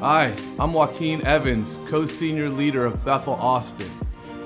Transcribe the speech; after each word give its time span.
Hi, 0.00 0.36
I'm 0.58 0.74
Joaquin 0.74 1.24
Evans, 1.24 1.80
co 1.86 2.04
senior 2.04 2.50
leader 2.50 2.84
of 2.84 3.02
Bethel 3.02 3.32
Austin. 3.32 3.90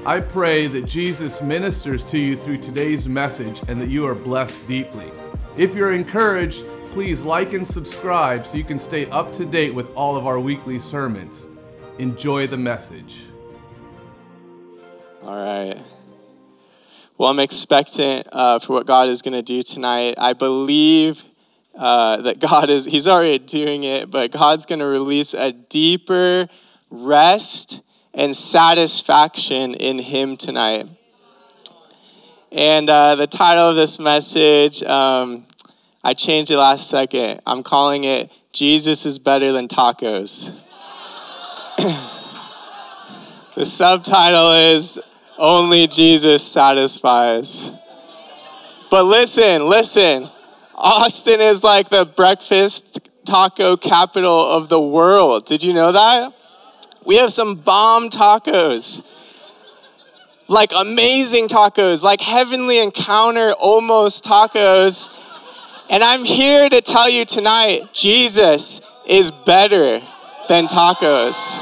I 0.07 0.21
pray 0.21 0.69
that 0.69 0.87
Jesus 0.87 1.43
ministers 1.43 2.05
to 2.05 2.21
you 2.21 2.37
through 2.37 2.59
today's 2.59 3.09
message 3.09 3.61
and 3.67 3.81
that 3.81 3.89
you 3.89 4.07
are 4.07 4.15
blessed 4.15 4.65
deeply. 4.69 5.11
If 5.57 5.75
you're 5.75 5.93
encouraged, 5.93 6.63
please 6.93 7.23
like 7.23 7.53
and 7.53 7.67
subscribe 7.67 8.47
so 8.47 8.59
you 8.59 8.63
can 8.63 8.79
stay 8.79 9.11
up 9.11 9.33
to 9.33 9.45
date 9.45 9.75
with 9.75 9.91
all 9.97 10.17
of 10.17 10.25
our 10.25 10.39
weekly 10.39 10.79
sermons. 10.79 11.49
Enjoy 11.99 12.47
the 12.47 12.57
message. 12.57 13.23
All 15.25 15.35
right. 15.35 15.79
Well, 17.19 17.29
I'm 17.29 17.41
expectant 17.41 18.29
uh, 18.31 18.61
for 18.61 18.75
what 18.75 18.87
God 18.87 19.09
is 19.09 19.21
going 19.21 19.35
to 19.35 19.43
do 19.43 19.65
tonight. 19.65 20.15
I 20.17 20.33
believe 20.33 21.25
uh, 21.75 22.19
that 22.19 22.41
God 22.41 22.71
is, 22.71 22.85
He's 22.85 23.09
already 23.09 23.39
doing 23.39 23.85
it, 23.85 24.11
but 24.11 24.31
God's 24.33 24.67
going 24.67 24.81
to 24.81 24.87
release 24.87 25.35
a 25.35 25.53
deeper 25.53 26.49
rest 26.91 27.83
and 28.13 28.35
satisfaction 28.35 29.75
in 29.75 29.99
Him 29.99 30.37
tonight. 30.37 30.87
And 32.53 32.91
uh, 32.91 33.15
the 33.15 33.29
title 33.29 33.71
of 33.71 33.77
this 33.77 34.01
message, 34.01 34.83
um, 34.83 35.47
I 36.03 36.15
changed 36.15 36.51
it 36.51 36.59
last 36.59 36.91
second. 36.91 37.41
I'm 37.47 37.63
calling 37.63 38.05
it 38.05 38.33
Jesus 38.53 39.07
is 39.07 39.21
Better 39.21 39.53
Than 39.53 39.69
Tacos. 39.69 40.53
the 43.55 43.65
subtitle 43.65 44.53
is 44.53 44.99
only 45.39 45.87
Jesus 45.87 46.45
satisfies. 46.45 47.71
But 48.91 49.05
listen, 49.05 49.69
listen. 49.69 50.29
Austin 50.83 51.41
is 51.41 51.63
like 51.63 51.91
the 51.91 52.07
breakfast 52.07 53.11
taco 53.27 53.77
capital 53.77 54.51
of 54.51 54.71
the 54.71 54.81
world. 54.81 55.45
Did 55.45 55.63
you 55.63 55.75
know 55.75 55.93
that? 55.93 56.33
We 57.05 57.19
have 57.19 57.31
some 57.33 57.57
bomb 57.57 58.09
tacos. 58.09 59.07
Like 60.49 60.73
amazing 60.77 61.49
tacos, 61.49 62.03
like 62.03 62.23
heavenly 62.23 62.83
encounter 62.83 63.53
almost 63.61 64.25
tacos. 64.25 65.17
And 65.91 66.03
I'm 66.03 66.25
here 66.25 66.71
to 66.71 66.81
tell 66.81 67.11
you 67.11 67.27
tonight 67.27 67.93
Jesus 67.93 68.81
is 69.07 69.31
better 69.31 70.01
than 70.49 70.67
tacos. 70.67 71.59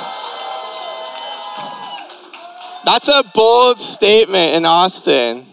That's 2.84 3.08
a 3.08 3.24
bold 3.34 3.80
statement 3.80 4.54
in 4.54 4.64
Austin. 4.64 5.44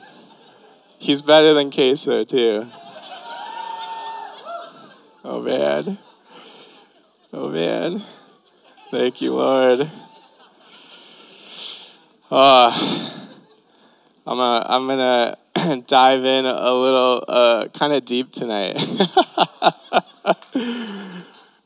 He's 0.99 1.23
better 1.23 1.55
than 1.55 1.71
queso, 1.71 2.23
too. 2.23 2.67
Oh, 5.27 5.41
man. 5.41 5.97
Oh, 7.33 7.49
man. 7.49 8.03
Thank 8.91 9.21
you, 9.21 9.33
Lord. 9.33 9.89
Uh, 12.29 13.09
I'm, 14.27 14.37
a, 14.37 14.65
I'm 14.69 14.87
to 14.87 15.35
dive 15.87 16.23
in 16.23 16.45
a 16.45 16.71
little 16.71 17.25
uh, 17.27 17.67
kind 17.73 17.93
of 17.93 18.05
deep 18.05 18.31
tonight. 18.33 18.77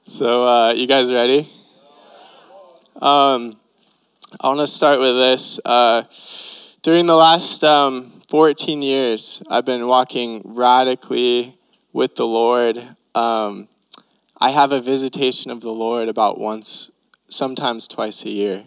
so, 0.08 0.48
uh, 0.48 0.72
you 0.74 0.88
guys 0.88 1.12
ready? 1.12 1.40
Um, 2.96 3.58
I 4.40 4.48
want 4.48 4.62
to 4.62 4.68
start 4.68 5.02
with 5.02 5.16
this. 5.18 5.60
Uh, 5.66 6.04
during 6.82 7.08
the 7.08 7.18
last 7.18 7.66
um, 7.66 8.22
14 8.30 8.82
years, 8.82 9.44
I've 9.50 9.66
been 9.66 9.86
walking 9.86 10.44
radically 10.46 11.58
with 11.92 12.16
the 12.16 12.26
Lord. 12.26 12.96
Um, 13.16 13.68
I 14.38 14.52
have 14.52 14.72
a 14.72 14.82
visitation 14.82 15.52
of 15.52 15.62
the 15.62 15.74
Lord 15.74 16.08
about 16.08 16.40
once, 16.40 16.92
sometimes 17.28 17.88
twice 17.88 18.24
a 18.24 18.30
year. 18.30 18.64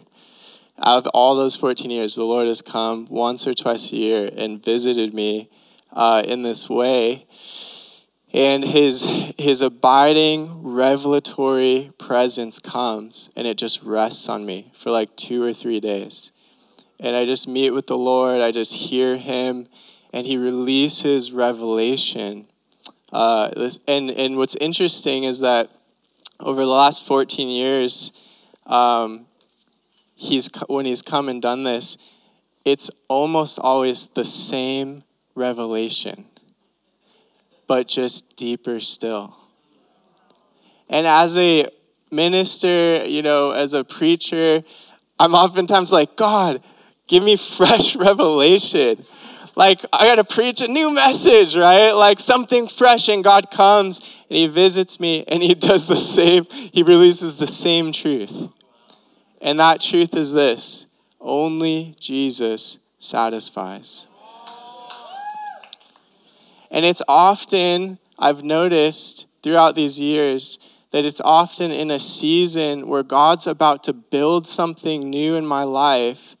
Out 0.79 0.97
of 0.97 1.07
all 1.07 1.35
those 1.35 1.55
14 1.55 1.89
years, 1.89 2.15
the 2.15 2.23
Lord 2.23 2.47
has 2.47 2.61
come 2.61 3.07
once 3.09 3.47
or 3.47 3.53
twice 3.53 3.91
a 3.91 3.95
year 3.95 4.29
and 4.35 4.63
visited 4.63 5.13
me 5.13 5.49
uh, 5.91 6.23
in 6.25 6.41
this 6.41 6.69
way. 6.69 7.25
And 8.33 8.65
his 8.65 9.05
his 9.37 9.61
abiding 9.61 10.63
revelatory 10.63 11.91
presence 11.99 12.57
comes 12.57 13.29
and 13.35 13.45
it 13.45 13.57
just 13.57 13.83
rests 13.83 14.27
on 14.27 14.43
me 14.43 14.71
for 14.73 14.89
like 14.89 15.15
two 15.15 15.43
or 15.43 15.53
three 15.53 15.79
days. 15.79 16.31
And 16.99 17.15
i 17.15 17.25
just 17.25 17.47
meet 17.47 17.71
with 17.71 17.85
the 17.85 17.97
lord. 17.97 18.41
I 18.41 18.51
just 18.51 18.73
hear 18.73 19.17
him 19.17 19.67
and 20.11 20.25
he 20.25 20.37
releases 20.37 21.31
revelation 21.31 22.47
uh, 23.13 23.69
and 23.87 24.09
and 24.09 24.35
what's 24.37 24.55
interesting 24.57 25.23
is 25.23 25.39
that 25.39 25.69
over 26.41 26.61
the 26.61 26.67
last 26.67 27.07
14 27.07 27.47
years 27.47 28.11
um, 28.65 29.25
he's 30.15 30.49
when 30.67 30.85
he's 30.85 31.01
come 31.01 31.29
and 31.29 31.41
done 31.41 31.63
this 31.63 31.97
it's 32.65 32.91
almost 33.07 33.59
always 33.59 34.07
the 34.07 34.25
same 34.25 35.03
revelation 35.35 36.25
but 37.67 37.87
just 37.87 38.35
deeper 38.35 38.79
still. 38.79 39.35
And 40.89 41.07
as 41.07 41.37
a 41.37 41.67
minister, 42.11 43.03
you 43.05 43.21
know, 43.21 43.51
as 43.51 43.73
a 43.73 43.83
preacher, 43.83 44.63
I'm 45.19 45.33
oftentimes 45.33 45.91
like, 45.91 46.15
God, 46.15 46.61
give 47.07 47.23
me 47.23 47.35
fresh 47.57 47.95
revelation. 47.95 49.05
Like, 49.55 49.85
I 49.93 50.07
got 50.07 50.15
to 50.15 50.23
preach 50.23 50.61
a 50.61 50.67
new 50.67 50.93
message, 50.93 51.55
right? 51.55 51.91
Like 51.91 52.19
something 52.19 52.67
fresh, 52.67 53.07
and 53.09 53.23
God 53.23 53.51
comes 53.51 53.99
and 54.29 54.37
He 54.37 54.47
visits 54.47 54.99
me 54.99 55.23
and 55.27 55.43
He 55.43 55.53
does 55.69 55.87
the 55.87 55.95
same, 55.95 56.45
He 56.49 56.83
releases 56.83 57.37
the 57.37 57.47
same 57.47 57.91
truth. 57.91 58.51
And 59.41 59.59
that 59.59 59.81
truth 59.81 60.15
is 60.15 60.33
this 60.33 60.87
only 61.19 61.95
Jesus 61.99 62.79
satisfies. 62.97 64.07
And 66.71 66.85
it's 66.85 67.03
often, 67.07 67.99
I've 68.17 68.43
noticed 68.43 69.27
throughout 69.43 69.75
these 69.75 70.01
years, 70.01 70.57
that 70.91 71.05
it's 71.05 71.21
often 71.21 71.71
in 71.71 71.91
a 71.91 71.99
season 71.99 72.87
where 72.87 73.03
God's 73.03 73.47
about 73.47 73.83
to 73.85 73.93
build 73.93 74.47
something 74.47 75.09
new 75.09 75.35
in 75.35 75.45
my 75.45 75.63
life. 75.63 76.35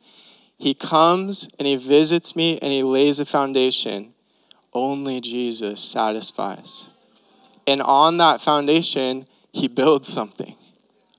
He 0.63 0.73
comes 0.73 1.49
and 1.59 1.67
He 1.67 1.75
visits 1.75 2.37
me 2.37 2.57
and 2.59 2.71
He 2.71 2.83
lays 2.83 3.19
a 3.19 3.25
foundation. 3.25 4.13
Only 4.71 5.19
Jesus 5.19 5.83
satisfies. 5.83 6.89
And 7.67 7.81
on 7.81 8.15
that 8.17 8.39
foundation, 8.39 9.27
He 9.51 9.67
builds 9.67 10.07
something 10.07 10.55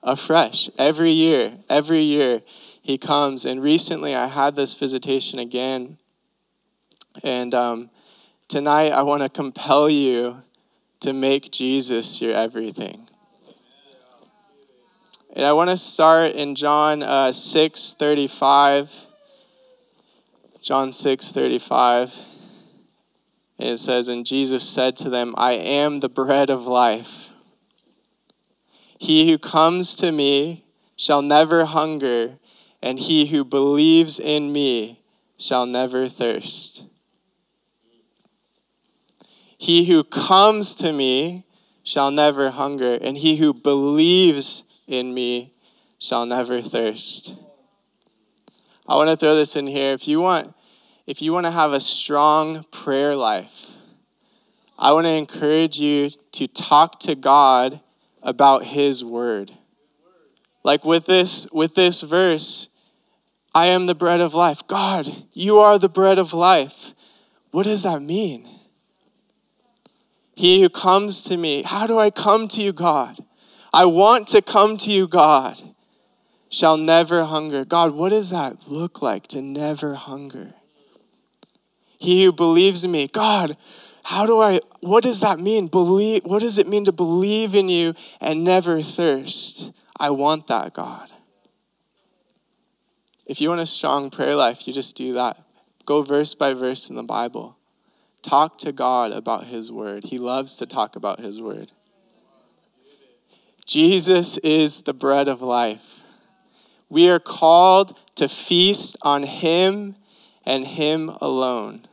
afresh 0.02 0.70
every 0.78 1.10
year. 1.10 1.58
Every 1.68 2.00
year, 2.00 2.40
He 2.80 2.96
comes. 2.96 3.44
And 3.44 3.62
recently, 3.62 4.14
I 4.14 4.28
had 4.28 4.56
this 4.56 4.74
visitation 4.74 5.38
again. 5.38 5.98
And 7.22 7.54
um, 7.54 7.90
Tonight, 8.48 8.92
I 8.92 9.02
want 9.02 9.22
to 9.22 9.28
compel 9.28 9.90
you 9.90 10.42
to 11.00 11.12
make 11.12 11.50
Jesus 11.50 12.22
your 12.22 12.34
everything. 12.34 13.08
And 15.34 15.44
I 15.44 15.52
want 15.52 15.68
to 15.68 15.76
start 15.76 16.32
in 16.32 16.54
John 16.54 17.02
uh, 17.02 17.32
6 17.32 17.94
35. 17.98 19.06
John 20.64 20.92
6 20.94 21.30
35. 21.30 22.20
And 23.58 23.68
it 23.68 23.76
says, 23.76 24.08
And 24.08 24.24
Jesus 24.24 24.66
said 24.66 24.96
to 24.96 25.10
them, 25.10 25.34
I 25.36 25.52
am 25.52 26.00
the 26.00 26.08
bread 26.08 26.48
of 26.48 26.66
life. 26.66 27.34
He 28.98 29.30
who 29.30 29.36
comes 29.36 29.94
to 29.96 30.10
me 30.10 30.64
shall 30.96 31.20
never 31.20 31.66
hunger, 31.66 32.38
and 32.82 32.98
he 32.98 33.26
who 33.26 33.44
believes 33.44 34.18
in 34.18 34.52
me 34.52 35.02
shall 35.38 35.66
never 35.66 36.08
thirst. 36.08 36.86
He 39.58 39.84
who 39.84 40.02
comes 40.02 40.74
to 40.76 40.94
me 40.94 41.44
shall 41.82 42.10
never 42.10 42.50
hunger, 42.50 42.94
and 43.02 43.18
he 43.18 43.36
who 43.36 43.52
believes 43.52 44.64
in 44.86 45.12
me 45.12 45.52
shall 45.98 46.24
never 46.24 46.62
thirst. 46.62 47.36
I 48.86 48.96
want 48.96 49.10
to 49.10 49.16
throw 49.16 49.34
this 49.34 49.56
in 49.56 49.66
here. 49.66 49.92
If 49.92 50.06
you 50.08 50.20
want, 50.20 50.53
if 51.06 51.20
you 51.20 51.32
want 51.32 51.46
to 51.46 51.52
have 51.52 51.72
a 51.72 51.80
strong 51.80 52.64
prayer 52.70 53.14
life, 53.14 53.76
I 54.78 54.92
want 54.92 55.06
to 55.06 55.10
encourage 55.10 55.78
you 55.78 56.10
to 56.32 56.46
talk 56.46 56.98
to 57.00 57.14
God 57.14 57.80
about 58.22 58.64
his 58.64 59.04
word. 59.04 59.52
Like 60.62 60.84
with 60.84 61.06
this 61.06 61.46
with 61.52 61.74
this 61.74 62.00
verse, 62.02 62.70
I 63.54 63.66
am 63.66 63.86
the 63.86 63.94
bread 63.94 64.20
of 64.20 64.34
life. 64.34 64.66
God, 64.66 65.08
you 65.32 65.58
are 65.58 65.78
the 65.78 65.90
bread 65.90 66.18
of 66.18 66.32
life. 66.32 66.94
What 67.50 67.64
does 67.64 67.82
that 67.82 68.00
mean? 68.00 68.48
He 70.34 70.62
who 70.62 70.68
comes 70.68 71.22
to 71.24 71.36
me, 71.36 71.62
how 71.62 71.86
do 71.86 71.98
I 71.98 72.10
come 72.10 72.48
to 72.48 72.62
you, 72.62 72.72
God? 72.72 73.18
I 73.72 73.84
want 73.84 74.26
to 74.28 74.42
come 74.42 74.76
to 74.78 74.90
you, 74.90 75.06
God, 75.06 75.60
shall 76.48 76.76
never 76.76 77.24
hunger. 77.24 77.64
God, 77.64 77.92
what 77.92 78.08
does 78.08 78.30
that 78.30 78.68
look 78.68 79.02
like 79.02 79.28
to 79.28 79.42
never 79.42 79.94
hunger? 79.94 80.54
He 82.04 82.24
who 82.24 82.32
believes 82.32 82.84
in 82.84 82.90
me, 82.90 83.08
God, 83.08 83.56
how 84.04 84.26
do 84.26 84.40
I, 84.40 84.60
what 84.80 85.02
does 85.02 85.20
that 85.20 85.40
mean? 85.40 85.66
Believe, 85.68 86.22
what 86.24 86.40
does 86.40 86.58
it 86.58 86.68
mean 86.68 86.84
to 86.84 86.92
believe 86.92 87.54
in 87.54 87.68
you 87.68 87.94
and 88.20 88.44
never 88.44 88.82
thirst? 88.82 89.72
I 89.98 90.10
want 90.10 90.46
that, 90.48 90.74
God. 90.74 91.08
If 93.26 93.40
you 93.40 93.48
want 93.48 93.62
a 93.62 93.66
strong 93.66 94.10
prayer 94.10 94.34
life, 94.34 94.68
you 94.68 94.74
just 94.74 94.96
do 94.96 95.14
that. 95.14 95.42
Go 95.86 96.02
verse 96.02 96.34
by 96.34 96.52
verse 96.52 96.90
in 96.90 96.96
the 96.96 97.02
Bible. 97.02 97.56
Talk 98.20 98.58
to 98.58 98.72
God 98.72 99.12
about 99.12 99.46
His 99.46 99.72
Word. 99.72 100.04
He 100.04 100.18
loves 100.18 100.56
to 100.56 100.66
talk 100.66 100.96
about 100.96 101.20
His 101.20 101.40
Word. 101.40 101.72
Jesus 103.64 104.36
is 104.38 104.82
the 104.82 104.92
bread 104.92 105.26
of 105.26 105.40
life. 105.40 106.04
We 106.90 107.08
are 107.08 107.18
called 107.18 107.98
to 108.16 108.28
feast 108.28 108.98
on 109.00 109.22
Him 109.22 109.96
and 110.44 110.66
Him 110.66 111.08
alone. 111.22 111.86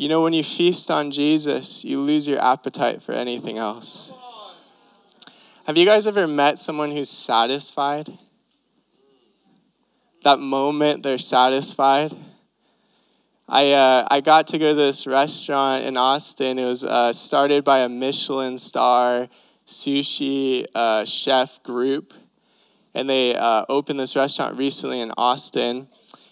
You 0.00 0.08
know, 0.08 0.22
when 0.22 0.32
you 0.32 0.42
feast 0.42 0.90
on 0.90 1.10
Jesus, 1.10 1.84
you 1.84 2.00
lose 2.00 2.26
your 2.26 2.42
appetite 2.42 3.02
for 3.02 3.12
anything 3.12 3.58
else. 3.58 4.14
Have 5.66 5.76
you 5.76 5.84
guys 5.84 6.06
ever 6.06 6.26
met 6.26 6.58
someone 6.58 6.90
who's 6.90 7.10
satisfied? 7.10 8.08
That 10.24 10.40
moment 10.40 11.02
they're 11.02 11.18
satisfied. 11.18 12.16
I, 13.46 13.72
uh, 13.72 14.08
I 14.10 14.22
got 14.22 14.46
to 14.46 14.58
go 14.58 14.70
to 14.70 14.74
this 14.74 15.06
restaurant 15.06 15.84
in 15.84 15.98
Austin. 15.98 16.58
It 16.58 16.64
was 16.64 16.82
uh, 16.82 17.12
started 17.12 17.62
by 17.62 17.80
a 17.80 17.88
Michelin 17.90 18.56
star 18.56 19.28
sushi 19.66 20.64
uh, 20.74 21.04
chef 21.04 21.62
group. 21.62 22.14
And 22.94 23.06
they 23.06 23.34
uh, 23.36 23.66
opened 23.68 24.00
this 24.00 24.16
restaurant 24.16 24.56
recently 24.56 25.02
in 25.02 25.12
Austin. 25.18 25.88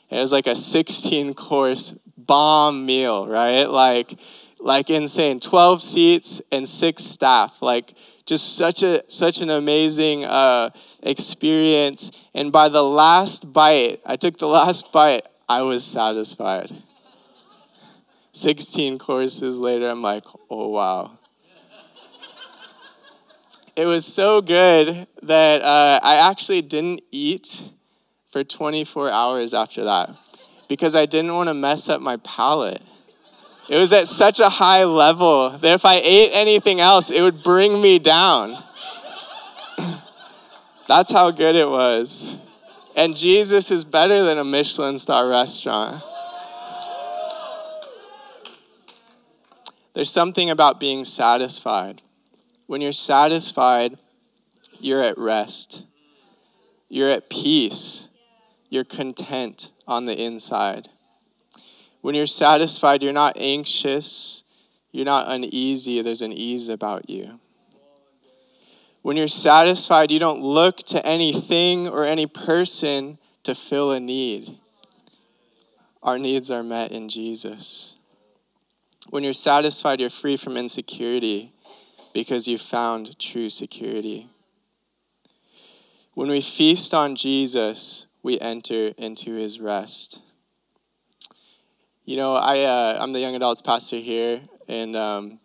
It 0.08 0.20
was 0.20 0.32
like 0.32 0.46
a 0.46 0.56
16 0.56 1.34
course 1.34 1.94
bomb 2.28 2.86
meal, 2.86 3.26
right? 3.26 3.64
Like, 3.64 4.16
like 4.60 4.90
insane. 4.90 5.40
12 5.40 5.82
seats 5.82 6.40
and 6.52 6.68
six 6.68 7.02
staff. 7.02 7.60
Like, 7.60 7.94
just 8.24 8.56
such 8.56 8.84
a 8.84 9.02
such 9.08 9.40
an 9.40 9.50
amazing 9.50 10.24
uh, 10.24 10.70
experience. 11.02 12.12
And 12.34 12.52
by 12.52 12.68
the 12.68 12.84
last 12.84 13.52
bite, 13.52 14.00
I 14.06 14.14
took 14.14 14.38
the 14.38 14.46
last 14.46 14.92
bite. 14.92 15.26
I 15.48 15.62
was 15.62 15.84
satisfied. 15.84 16.70
16 18.32 18.98
courses 18.98 19.58
later, 19.58 19.88
I'm 19.88 20.02
like, 20.02 20.24
oh 20.48 20.68
wow. 20.68 21.18
It 23.74 23.86
was 23.86 24.04
so 24.04 24.42
good 24.42 25.06
that 25.22 25.62
uh, 25.62 26.00
I 26.02 26.16
actually 26.30 26.62
didn't 26.62 27.00
eat 27.10 27.70
for 28.28 28.44
24 28.44 29.10
hours 29.10 29.54
after 29.54 29.84
that 29.84 30.27
because 30.68 30.94
I 30.94 31.06
didn't 31.06 31.34
want 31.34 31.48
to 31.48 31.54
mess 31.54 31.88
up 31.88 32.00
my 32.00 32.18
palate. 32.18 32.82
It 33.68 33.76
was 33.76 33.92
at 33.92 34.06
such 34.06 34.38
a 34.40 34.48
high 34.48 34.84
level 34.84 35.50
that 35.50 35.74
if 35.74 35.84
I 35.84 35.96
ate 35.96 36.30
anything 36.32 36.80
else, 36.80 37.10
it 37.10 37.20
would 37.22 37.42
bring 37.42 37.82
me 37.82 37.98
down. 37.98 38.56
That's 40.86 41.12
how 41.12 41.30
good 41.30 41.56
it 41.56 41.68
was. 41.68 42.38
And 42.96 43.16
Jesus 43.16 43.70
is 43.70 43.84
better 43.84 44.24
than 44.24 44.38
a 44.38 44.44
Michelin 44.44 44.98
star 44.98 45.28
restaurant. 45.28 46.02
There's 49.94 50.10
something 50.10 50.48
about 50.48 50.80
being 50.80 51.04
satisfied. 51.04 52.02
When 52.66 52.80
you're 52.80 52.92
satisfied, 52.92 53.98
you're 54.80 55.02
at 55.02 55.18
rest, 55.18 55.84
you're 56.88 57.10
at 57.10 57.28
peace, 57.28 58.08
you're 58.70 58.84
content 58.84 59.72
on 59.88 60.04
the 60.04 60.22
inside. 60.22 60.88
When 62.02 62.14
you're 62.14 62.26
satisfied, 62.26 63.02
you're 63.02 63.12
not 63.12 63.36
anxious, 63.40 64.44
you're 64.92 65.04
not 65.04 65.26
uneasy, 65.28 66.00
there's 66.02 66.22
an 66.22 66.32
ease 66.32 66.68
about 66.68 67.10
you. 67.10 67.40
When 69.02 69.16
you're 69.16 69.26
satisfied, 69.26 70.10
you 70.10 70.18
don't 70.18 70.42
look 70.42 70.78
to 70.88 71.04
anything 71.04 71.88
or 71.88 72.04
any 72.04 72.26
person 72.26 73.18
to 73.42 73.54
fill 73.54 73.90
a 73.90 73.98
need. 73.98 74.58
Our 76.02 76.18
needs 76.18 76.50
are 76.50 76.62
met 76.62 76.92
in 76.92 77.08
Jesus. 77.08 77.96
When 79.08 79.24
you're 79.24 79.32
satisfied, 79.32 80.00
you're 80.00 80.10
free 80.10 80.36
from 80.36 80.56
insecurity 80.56 81.52
because 82.12 82.46
you've 82.46 82.60
found 82.60 83.18
true 83.18 83.48
security. 83.48 84.28
When 86.12 86.28
we 86.28 86.40
feast 86.40 86.92
on 86.92 87.16
Jesus, 87.16 88.07
we 88.28 88.38
enter 88.40 88.92
into 88.98 89.36
his 89.36 89.58
rest. 89.58 90.20
You 92.04 92.18
know, 92.18 92.34
I, 92.34 92.60
uh, 92.64 92.98
I'm 93.00 93.12
the 93.12 93.20
young 93.20 93.34
adults 93.34 93.62
pastor 93.62 93.96
here, 93.96 94.42
and 94.68 94.94
um, 94.94 95.40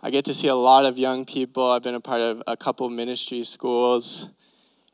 I 0.00 0.10
get 0.10 0.24
to 0.26 0.34
see 0.34 0.46
a 0.46 0.54
lot 0.54 0.84
of 0.84 0.98
young 0.98 1.24
people. 1.24 1.68
I've 1.68 1.82
been 1.82 1.96
a 1.96 2.00
part 2.00 2.20
of 2.20 2.44
a 2.46 2.56
couple 2.56 2.88
ministry 2.90 3.42
schools, 3.42 4.28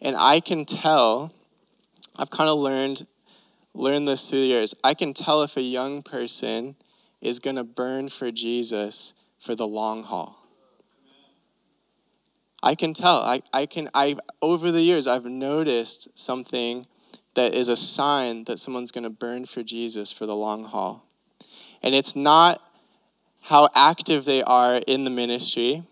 and 0.01 0.17
I 0.17 0.41
can 0.41 0.65
tell, 0.65 1.35
I've 2.17 2.31
kind 2.31 2.49
of 2.49 2.59
learned, 2.59 3.07
learned 3.75 4.09
this 4.09 4.31
through 4.31 4.41
the 4.41 4.47
years. 4.47 4.75
I 4.83 4.95
can 4.95 5.13
tell 5.13 5.43
if 5.43 5.59
a 5.59 5.61
young 5.61 6.01
person 6.01 6.77
is 7.21 7.41
going 7.41 7.57
to 7.57 7.65
burn 7.65 8.09
for 8.09 8.31
Jesus 8.31 9.13
for 9.39 9.55
the 9.55 9.67
long 9.67 10.05
haul. 10.05 10.39
I 12.63 12.75
can 12.75 12.95
tell. 12.95 13.19
I, 13.19 13.43
I 13.53 13.67
can 13.67 13.91
I 13.93 14.17
over 14.41 14.71
the 14.71 14.81
years 14.81 15.07
I've 15.07 15.27
noticed 15.27 16.17
something 16.17 16.87
that 17.35 17.55
is 17.55 17.69
a 17.69 17.77
sign 17.77 18.45
that 18.45 18.59
someone's 18.59 18.93
going 18.93 19.05
to 19.05 19.11
burn 19.11 19.47
for 19.47 19.63
Jesus 19.63 20.13
for 20.13 20.27
the 20.27 20.37
long 20.37 20.65
haul. 20.65 21.07
And 21.83 21.95
it's 21.95 22.15
not 22.15 22.63
how 23.43 23.69
active 23.75 24.25
they 24.25 24.43
are 24.43 24.77
in 24.87 25.05
the 25.05 25.11
ministry. 25.11 25.83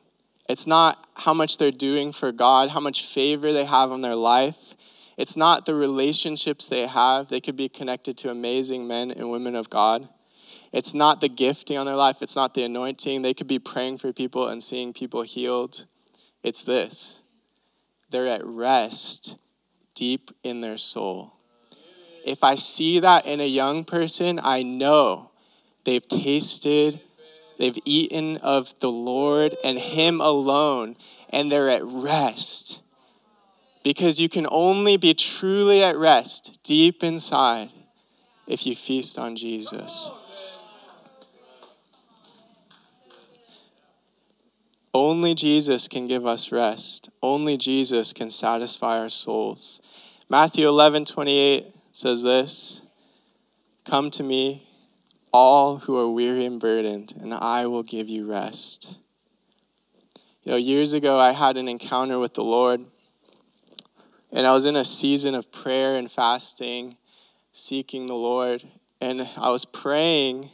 It's 0.49 0.67
not 0.67 1.07
how 1.15 1.35
much 1.35 1.59
they're 1.59 1.71
doing 1.71 2.13
for 2.13 2.33
God, 2.33 2.71
how 2.71 2.81
much 2.81 3.05
favor 3.05 3.53
they 3.53 3.65
have 3.65 3.91
on 3.91 4.01
their 4.01 4.15
life. 4.15 4.75
It's 5.17 5.37
not 5.37 5.67
the 5.67 5.75
relationships 5.75 6.67
they 6.67 6.87
have. 6.87 7.29
They 7.29 7.41
could 7.41 7.57
be 7.57 7.69
connected 7.69 8.17
to 8.19 8.31
amazing 8.31 8.87
men 8.87 9.11
and 9.11 9.31
women 9.31 9.55
of 9.55 9.69
God. 9.69 10.09
It's 10.73 10.95
not 10.95 11.21
the 11.21 11.29
gifting 11.29 11.77
on 11.77 11.87
their 11.87 11.97
life. 11.97 12.23
It's 12.23 12.37
not 12.37 12.55
the 12.55 12.63
anointing. 12.63 13.23
They 13.23 13.35
could 13.35 13.49
be 13.49 13.59
praying 13.59 13.99
for 13.99 14.13
people 14.13 14.49
and 14.49 14.63
seeing 14.63 14.93
people 14.93 15.23
healed. 15.23 15.87
It's 16.43 16.63
this 16.63 17.23
they're 18.11 18.27
at 18.27 18.45
rest 18.45 19.39
deep 19.95 20.31
in 20.43 20.61
their 20.61 20.79
soul. 20.79 21.35
If 22.25 22.45
I 22.45 22.55
see 22.55 23.01
that 23.01 23.27
in 23.27 23.41
a 23.41 23.47
young 23.47 23.85
person, 23.85 24.41
I 24.43 24.63
know 24.63 25.31
they've 25.85 26.07
tasted, 26.07 27.01
they've 27.59 27.79
eaten 27.85 28.37
of 28.39 28.79
the 28.81 28.91
Lord 28.91 29.57
and 29.65 29.79
Him 29.79 30.21
alone, 30.21 30.97
and 31.31 31.51
they're 31.51 31.71
at 31.71 31.85
rest. 31.85 32.83
Because 33.83 34.21
you 34.21 34.29
can 34.29 34.47
only 34.51 34.97
be 34.99 35.15
truly 35.15 35.83
at 35.83 35.97
rest 35.97 36.59
deep 36.63 37.03
inside 37.03 37.71
if 38.47 38.67
you 38.67 38.75
feast 38.75 39.19
on 39.19 39.37
Jesus. 39.37 40.11
Only 44.93 45.35
Jesus 45.35 45.87
can 45.87 46.09
give 46.09 46.27
us 46.27 46.51
rest. 46.51 47.11
Only 47.23 47.57
Jesus 47.57 48.13
can 48.13 48.29
satisfy 48.29 48.99
our 48.99 49.09
souls. 49.09 49.81
Matthew 50.29 50.69
11 50.69 51.05
28 51.05 51.67
says 51.93 52.25
this 52.25 52.83
Come 53.85 54.11
to 54.13 54.23
me, 54.23 54.67
all 55.33 55.79
who 55.79 55.99
are 55.99 56.11
weary 56.11 56.45
and 56.45 56.61
burdened, 56.61 57.15
and 57.21 57.33
I 57.33 57.67
will 57.67 57.85
give 57.85 58.09
you 58.09 58.31
rest. 58.31 58.99
You 60.45 60.53
know, 60.53 60.59
years 60.59 60.93
ago, 60.93 61.19
I 61.19 61.33
had 61.33 61.57
an 61.57 61.69
encounter 61.69 62.19
with 62.19 62.35
the 62.35 62.43
Lord, 62.43 62.85
and 64.33 64.47
I 64.47 64.53
was 64.53 64.65
in 64.65 64.75
a 64.75 64.85
season 64.85 65.35
of 65.35 65.53
prayer 65.53 65.97
and 65.97 66.11
fasting, 66.11 66.97
seeking 67.53 68.07
the 68.07 68.15
Lord, 68.15 68.65
and 69.01 69.29
I 69.37 69.51
was 69.51 69.65
praying 69.65 70.51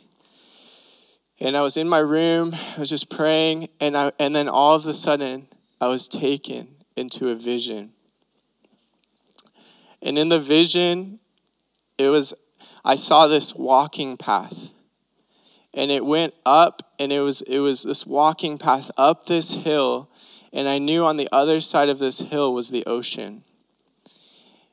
and 1.41 1.57
I 1.57 1.63
was 1.63 1.77
in 1.77 1.89
my 1.89 1.99
room, 1.99 2.55
I 2.55 2.81
was 2.81 2.91
just 2.91 3.11
praying, 3.11 3.69
and, 3.81 3.97
I, 3.97 4.13
and 4.19 4.35
then 4.35 4.49
all 4.49 4.75
of 4.75 4.87
a 4.87 4.95
sudden, 4.95 5.49
I 5.81 5.89
was 5.89 6.09
taken 6.09 6.69
into 6.97 7.29
a 7.29 7.35
vision. 7.35 7.93
And 10.01 10.19
in 10.19 10.29
the 10.29 10.41
vision, 10.41 11.19
it 11.99 12.09
was, 12.09 12.33
I 12.85 12.95
saw 12.95 13.27
this 13.27 13.55
walking 13.55 14.17
path. 14.17 14.71
And 15.75 15.91
it 15.91 16.07
went 16.07 16.33
up, 16.47 16.95
and 16.99 17.13
it 17.13 17.21
was, 17.21 17.43
it 17.43 17.59
was 17.59 17.83
this 17.83 18.07
walking 18.07 18.57
path 18.57 18.91
up 18.97 19.27
this 19.27 19.55
hill. 19.55 20.09
And 20.53 20.69
I 20.69 20.79
knew 20.79 21.05
on 21.05 21.19
the 21.19 21.29
other 21.31 21.61
side 21.61 21.91
of 21.91 21.99
this 21.99 22.21
hill 22.21 22.55
was 22.55 22.71
the 22.71 22.85
ocean. 22.87 23.43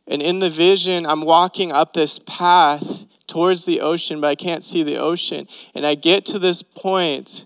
And 0.07 0.21
in 0.21 0.39
the 0.39 0.49
vision, 0.49 1.05
I'm 1.05 1.25
walking 1.25 1.71
up 1.71 1.93
this 1.93 2.19
path, 2.19 3.02
towards 3.27 3.65
the 3.65 3.81
ocean, 3.81 4.21
but 4.21 4.27
I 4.27 4.35
can't 4.35 4.63
see 4.63 4.83
the 4.83 4.97
ocean. 4.97 5.47
And 5.73 5.85
I 5.85 5.95
get 5.95 6.25
to 6.27 6.39
this 6.39 6.61
point 6.61 7.45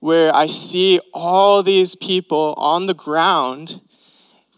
where 0.00 0.34
I 0.34 0.46
see 0.46 1.00
all 1.12 1.62
these 1.62 1.94
people 1.94 2.54
on 2.56 2.86
the 2.86 2.94
ground 2.94 3.80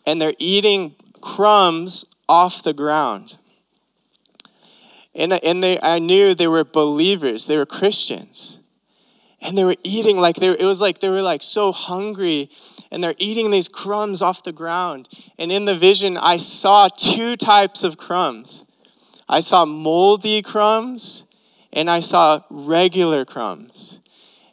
and 0.06 0.20
they're 0.20 0.34
eating 0.38 0.94
crumbs 1.20 2.04
off 2.28 2.62
the 2.62 2.72
ground. 2.72 3.36
And, 5.14 5.32
and 5.32 5.62
they, 5.62 5.78
I 5.80 5.98
knew 5.98 6.34
they 6.34 6.48
were 6.48 6.64
believers, 6.64 7.46
they 7.46 7.56
were 7.56 7.66
Christians. 7.66 8.60
And 9.40 9.56
they 9.56 9.64
were 9.64 9.76
eating 9.84 10.18
like 10.18 10.36
they 10.36 10.48
it 10.48 10.64
was 10.64 10.80
like 10.80 10.98
they 10.98 11.08
were 11.08 11.22
like 11.22 11.42
so 11.42 11.70
hungry 11.70 12.50
and 12.90 13.04
they're 13.04 13.14
eating 13.18 13.50
these 13.50 13.68
crumbs 13.68 14.22
off 14.22 14.42
the 14.42 14.52
ground. 14.52 15.08
And 15.38 15.52
in 15.52 15.66
the 15.66 15.74
vision, 15.74 16.16
I 16.16 16.38
saw 16.38 16.88
two 16.88 17.36
types 17.36 17.84
of 17.84 17.96
crumbs 17.96 18.64
I 19.28 19.40
saw 19.40 19.64
moldy 19.64 20.42
crumbs, 20.42 21.24
and 21.72 21.90
I 21.90 22.00
saw 22.00 22.40
regular 22.48 23.24
crumbs. 23.24 24.00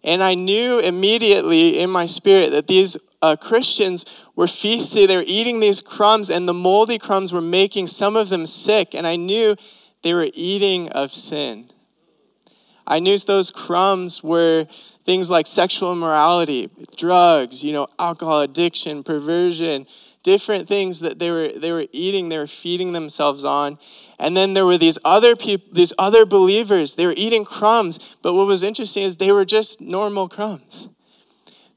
And 0.03 0.21
I 0.21 0.33
knew 0.33 0.79
immediately 0.79 1.79
in 1.79 1.89
my 1.89 2.05
spirit 2.05 2.51
that 2.51 2.67
these 2.67 2.97
uh, 3.21 3.37
Christians 3.37 4.27
were 4.35 4.47
feasting, 4.47 5.07
they 5.07 5.15
were 5.15 5.23
eating 5.25 5.59
these 5.59 5.81
crumbs, 5.81 6.29
and 6.29 6.47
the 6.47 6.53
moldy 6.53 6.97
crumbs 6.97 7.31
were 7.31 7.41
making 7.41 7.87
some 7.87 8.15
of 8.15 8.29
them 8.29 8.45
sick. 8.45 8.93
And 8.93 9.07
I 9.07 9.15
knew 9.15 9.55
they 10.01 10.13
were 10.13 10.27
eating 10.33 10.89
of 10.89 11.13
sin. 11.13 11.69
I 12.85 12.99
knew 12.99 13.17
those 13.17 13.49
crumbs 13.49 14.21
were 14.21 14.65
things 15.05 15.31
like 15.31 15.47
sexual 15.47 15.93
immorality, 15.93 16.69
drugs, 16.97 17.63
you 17.63 17.71
know, 17.71 17.87
alcohol 17.97 18.41
addiction, 18.41 19.03
perversion, 19.03 19.87
different 20.23 20.67
things 20.67 20.99
that 20.99 21.19
they 21.19 21.31
were 21.31 21.47
they 21.47 21.71
were 21.71 21.85
eating, 21.91 22.27
they 22.27 22.37
were 22.37 22.47
feeding 22.47 22.91
themselves 22.91 23.45
on. 23.45 23.77
And 24.20 24.38
then 24.38 24.53
there 24.53 24.65
were 24.65 24.77
these 24.77 25.00
other 25.03 25.36
people, 25.36 25.67
these 25.74 25.93
other 25.98 26.25
believers, 26.25 26.96
they 26.96 27.05
were 27.05 27.15
eating 27.17 27.46
crumbs, 27.46 28.17
but 28.22 28.34
what 28.34 28.48
was 28.48 28.63
interesting 28.63 29.03
is 29.03 29.17
they 29.17 29.32
were 29.32 29.46
just 29.46 29.82
normal 29.82 30.27
crumbs. 30.27 30.89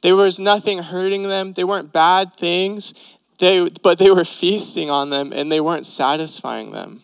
There 0.02 0.16
was 0.16 0.38
nothing 0.38 0.78
hurting 0.78 1.24
them. 1.24 1.54
They 1.54 1.64
weren't 1.64 1.92
bad 1.92 2.34
things. 2.34 2.94
They, 3.38 3.68
but 3.82 3.98
they 3.98 4.10
were 4.10 4.24
feasting 4.24 4.90
on 4.90 5.10
them 5.10 5.32
and 5.32 5.50
they 5.50 5.60
weren't 5.60 5.86
satisfying 5.86 6.72
them. 6.72 7.02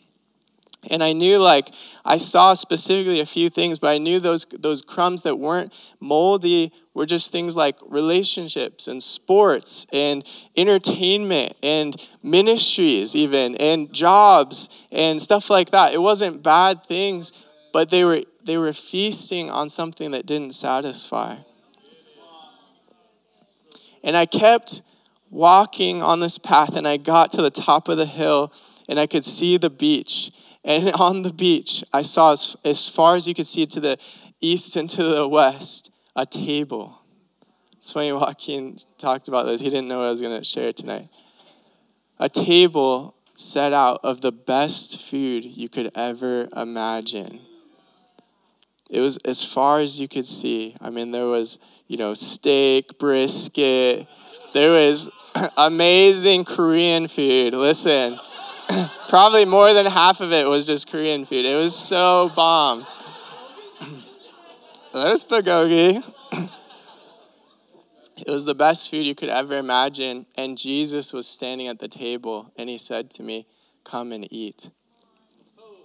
And 0.90 1.02
I 1.02 1.12
knew, 1.12 1.38
like, 1.38 1.72
I 2.04 2.16
saw 2.16 2.54
specifically 2.54 3.20
a 3.20 3.26
few 3.26 3.48
things, 3.48 3.78
but 3.78 3.90
I 3.90 3.98
knew 3.98 4.18
those, 4.18 4.44
those 4.46 4.82
crumbs 4.82 5.22
that 5.22 5.38
weren't 5.38 5.72
moldy 6.00 6.72
were 6.92 7.06
just 7.06 7.30
things 7.30 7.56
like 7.56 7.76
relationships 7.86 8.88
and 8.88 9.02
sports 9.02 9.86
and 9.92 10.24
entertainment 10.56 11.54
and 11.62 11.96
ministries, 12.22 13.14
even, 13.14 13.56
and 13.56 13.92
jobs 13.92 14.84
and 14.90 15.22
stuff 15.22 15.48
like 15.48 15.70
that. 15.70 15.94
It 15.94 16.02
wasn't 16.02 16.42
bad 16.42 16.84
things, 16.84 17.32
but 17.72 17.90
they 17.90 18.04
were, 18.04 18.22
they 18.44 18.58
were 18.58 18.72
feasting 18.72 19.50
on 19.50 19.70
something 19.70 20.10
that 20.10 20.26
didn't 20.26 20.52
satisfy. 20.52 21.36
And 24.02 24.16
I 24.16 24.26
kept 24.26 24.82
walking 25.30 26.02
on 26.02 26.20
this 26.20 26.38
path, 26.38 26.74
and 26.76 26.86
I 26.86 26.96
got 26.96 27.32
to 27.32 27.42
the 27.42 27.50
top 27.50 27.88
of 27.88 27.96
the 27.96 28.06
hill, 28.06 28.52
and 28.88 28.98
I 28.98 29.06
could 29.06 29.24
see 29.24 29.56
the 29.56 29.70
beach. 29.70 30.30
And 30.64 30.92
on 30.92 31.22
the 31.22 31.32
beach, 31.32 31.82
I 31.92 32.02
saw 32.02 32.32
as, 32.32 32.56
as 32.64 32.88
far 32.88 33.16
as 33.16 33.26
you 33.26 33.34
could 33.34 33.46
see 33.46 33.66
to 33.66 33.80
the 33.80 33.98
east 34.40 34.76
and 34.76 34.88
to 34.90 35.02
the 35.02 35.28
west, 35.28 35.90
a 36.14 36.24
table. 36.24 37.00
It's 37.78 37.92
funny, 37.92 38.12
Joaquin 38.12 38.76
talked 38.98 39.26
about 39.26 39.46
this. 39.46 39.60
He 39.60 39.68
didn't 39.68 39.88
know 39.88 40.06
I 40.06 40.10
was 40.10 40.20
going 40.20 40.38
to 40.38 40.44
share 40.44 40.72
tonight. 40.72 41.08
A 42.20 42.28
table 42.28 43.16
set 43.34 43.72
out 43.72 44.00
of 44.04 44.20
the 44.20 44.30
best 44.30 45.02
food 45.02 45.44
you 45.44 45.68
could 45.68 45.90
ever 45.96 46.48
imagine. 46.56 47.40
It 48.88 49.00
was 49.00 49.16
as 49.24 49.42
far 49.42 49.80
as 49.80 50.00
you 50.00 50.06
could 50.06 50.28
see. 50.28 50.76
I 50.80 50.90
mean, 50.90 51.10
there 51.10 51.26
was, 51.26 51.58
you 51.88 51.96
know, 51.96 52.14
steak, 52.14 52.98
brisket. 52.98 54.06
There 54.52 54.70
was 54.70 55.10
amazing 55.56 56.44
Korean 56.44 57.08
food. 57.08 57.54
Listen. 57.54 58.20
Probably 59.08 59.44
more 59.44 59.72
than 59.74 59.86
half 59.86 60.20
of 60.20 60.32
it 60.32 60.48
was 60.48 60.66
just 60.66 60.90
Korean 60.90 61.24
food. 61.24 61.44
It 61.44 61.56
was 61.56 61.74
so 61.74 62.30
bomb. 62.34 62.86
There's 64.94 65.24
bulgogi. 65.24 66.02
it 68.16 68.30
was 68.30 68.44
the 68.44 68.54
best 68.54 68.90
food 68.90 69.04
you 69.04 69.14
could 69.14 69.28
ever 69.28 69.56
imagine. 69.56 70.26
And 70.36 70.56
Jesus 70.56 71.12
was 71.12 71.26
standing 71.26 71.68
at 71.68 71.80
the 71.80 71.88
table 71.88 72.52
and 72.56 72.68
he 72.68 72.78
said 72.78 73.10
to 73.12 73.22
me, 73.22 73.46
Come 73.84 74.12
and 74.12 74.26
eat. 74.32 74.70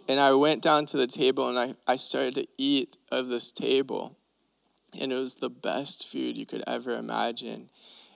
And 0.08 0.20
I 0.20 0.34
went 0.34 0.62
down 0.62 0.86
to 0.88 0.98
the 0.98 1.08
table 1.08 1.50
and 1.50 1.58
I, 1.58 1.91
I 1.91 1.96
started 1.96 2.36
to 2.36 2.48
eat 2.58 2.98
of 3.12 3.27
this 3.27 3.51
table. 3.51 4.17
And 5.00 5.12
it 5.12 5.15
was 5.15 5.36
the 5.36 5.50
best 5.50 6.08
food 6.08 6.38
you 6.38 6.46
could 6.46 6.63
ever 6.65 6.91
imagine. 6.91 7.70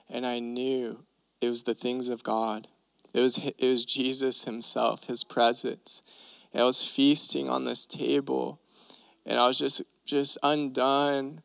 And 0.08 0.24
I 0.24 0.38
knew 0.38 1.04
it 1.40 1.48
was 1.48 1.64
the 1.64 1.74
things 1.74 2.08
of 2.08 2.22
God. 2.22 2.68
It 3.12 3.20
was, 3.20 3.38
it 3.38 3.68
was 3.68 3.84
Jesus 3.84 4.44
himself, 4.44 5.06
his 5.06 5.24
presence. 5.24 6.02
And 6.52 6.62
I 6.62 6.64
was 6.64 6.86
feasting 6.86 7.48
on 7.48 7.64
this 7.64 7.86
table, 7.86 8.60
and 9.24 9.38
I 9.38 9.46
was 9.46 9.58
just, 9.58 9.82
just 10.04 10.38
undone 10.42 11.42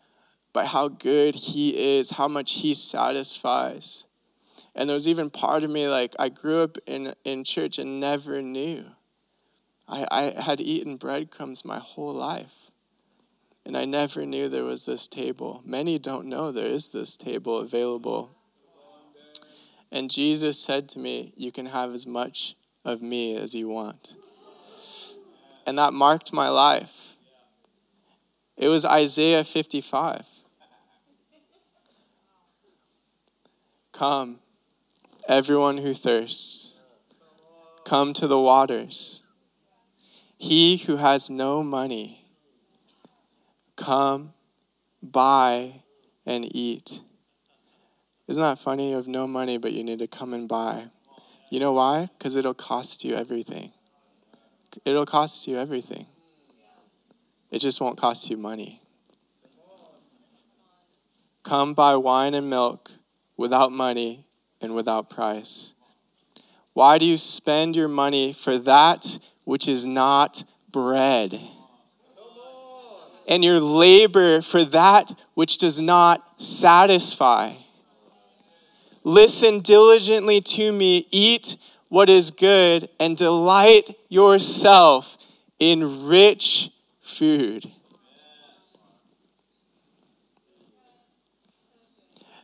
by 0.53 0.65
how 0.65 0.87
good 0.87 1.35
he 1.35 1.97
is, 1.97 2.11
how 2.11 2.27
much 2.27 2.61
he 2.61 2.73
satisfies. 2.73 4.07
And 4.75 4.87
there 4.87 4.95
was 4.95 5.07
even 5.07 5.29
part 5.29 5.63
of 5.63 5.69
me 5.69 5.87
like 5.87 6.15
I 6.19 6.29
grew 6.29 6.61
up 6.61 6.77
in, 6.85 7.13
in 7.23 7.43
church 7.43 7.79
and 7.79 7.99
never 7.99 8.41
knew. 8.41 8.85
I, 9.87 10.05
I 10.11 10.41
had 10.41 10.61
eaten 10.61 10.97
breadcrumbs 10.97 11.65
my 11.65 11.79
whole 11.79 12.13
life. 12.13 12.71
And 13.65 13.75
I 13.75 13.85
never 13.85 14.25
knew 14.25 14.47
there 14.47 14.63
was 14.63 14.85
this 14.85 15.07
table. 15.07 15.61
Many 15.65 15.99
don't 15.99 16.27
know 16.27 16.51
there 16.51 16.65
is 16.65 16.89
this 16.89 17.17
table 17.17 17.57
available 17.57 18.36
and 19.91 20.09
Jesus 20.09 20.59
said 20.59 20.89
to 20.89 20.99
me, 20.99 21.33
You 21.35 21.51
can 21.51 21.67
have 21.67 21.93
as 21.93 22.05
much 22.05 22.55
of 22.83 23.01
me 23.01 23.37
as 23.37 23.55
you 23.55 23.67
want. 23.67 24.15
And 25.65 25.77
that 25.77 25.93
marked 25.93 26.33
my 26.33 26.49
life. 26.49 27.17
It 28.55 28.69
was 28.69 28.85
Isaiah 28.85 29.43
55. 29.43 30.27
Come, 33.91 34.39
everyone 35.27 35.77
who 35.77 35.93
thirsts, 35.93 36.79
come 37.83 38.13
to 38.13 38.27
the 38.27 38.39
waters. 38.39 39.23
He 40.37 40.77
who 40.77 40.97
has 40.97 41.29
no 41.29 41.63
money, 41.63 42.25
come, 43.75 44.33
buy, 45.01 45.81
and 46.25 46.47
eat. 46.55 47.01
Isn't 48.27 48.43
that 48.43 48.59
funny? 48.59 48.91
You 48.91 48.97
have 48.97 49.07
no 49.07 49.25
money, 49.25 49.57
but 49.57 49.71
you 49.71 49.83
need 49.83 49.99
to 49.99 50.07
come 50.07 50.33
and 50.33 50.47
buy. 50.47 50.87
You 51.49 51.59
know 51.59 51.73
why? 51.73 52.09
Because 52.17 52.35
it'll 52.35 52.53
cost 52.53 53.05
you 53.05 53.15
everything. 53.15 53.71
It'll 54.83 55.05
cost 55.05 55.47
you 55.47 55.57
everything. 55.57 56.05
It 57.51 57.59
just 57.59 57.79
won't 57.79 57.97
cost 57.97 58.29
you 58.29 58.35
money. 58.35 58.81
Come 61.43 61.73
buy 61.73 61.95
wine 61.95 62.33
and 62.33 62.49
milk 62.49 62.91
without 63.37 63.71
money 63.71 64.25
and 64.59 64.75
without 64.75 65.09
price. 65.09 65.73
Why 66.73 66.97
do 66.97 67.05
you 67.05 67.15
spend 67.15 67.77
your 67.77 67.87
money 67.87 68.33
for 68.33 68.57
that 68.59 69.17
which 69.45 69.67
is 69.67 69.85
not 69.85 70.43
bread? 70.69 71.39
And 73.29 73.43
your 73.43 73.61
labor 73.61 74.41
for 74.41 74.65
that 74.65 75.13
which 75.33 75.57
does 75.57 75.81
not 75.81 76.41
satisfy? 76.41 77.53
Listen 79.07 79.61
diligently 79.61 80.41
to 80.41 80.73
me, 80.73 81.07
eat 81.11 81.55
what 81.87 82.09
is 82.09 82.29
good, 82.29 82.89
and 82.99 83.15
delight 83.15 83.95
yourself 84.09 85.17
in 85.59 86.07
rich 86.07 86.71
food. 86.99 87.71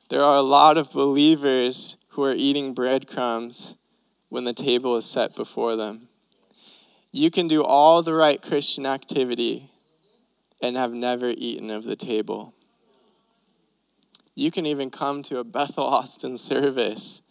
There 0.08 0.24
are 0.24 0.38
a 0.38 0.42
lot 0.42 0.78
of 0.78 0.94
believers 0.94 1.98
who 2.12 2.24
are 2.24 2.34
eating 2.34 2.74
breadcrumbs 2.74 3.76
when 4.30 4.46
the 4.46 4.54
table 4.54 4.96
is 4.96 5.06
set 5.06 5.36
before 5.36 5.76
them. 5.76 6.08
You 7.12 7.30
can 7.30 7.50
do 7.50 7.62
all 7.62 8.02
the 8.02 8.14
right 8.14 8.42
Christian 8.42 8.86
activity 8.86 9.70
and 10.62 10.78
have 10.78 10.94
never 10.94 11.34
eaten 11.36 11.70
of 11.70 11.84
the 11.84 11.98
table. 11.98 12.54
You 14.36 14.50
can 14.52 14.66
even 14.66 14.90
come 14.90 15.22
to 15.24 15.38
a 15.40 15.44
Bethel 15.44 15.86
Austin 15.86 16.38
service 16.38 17.22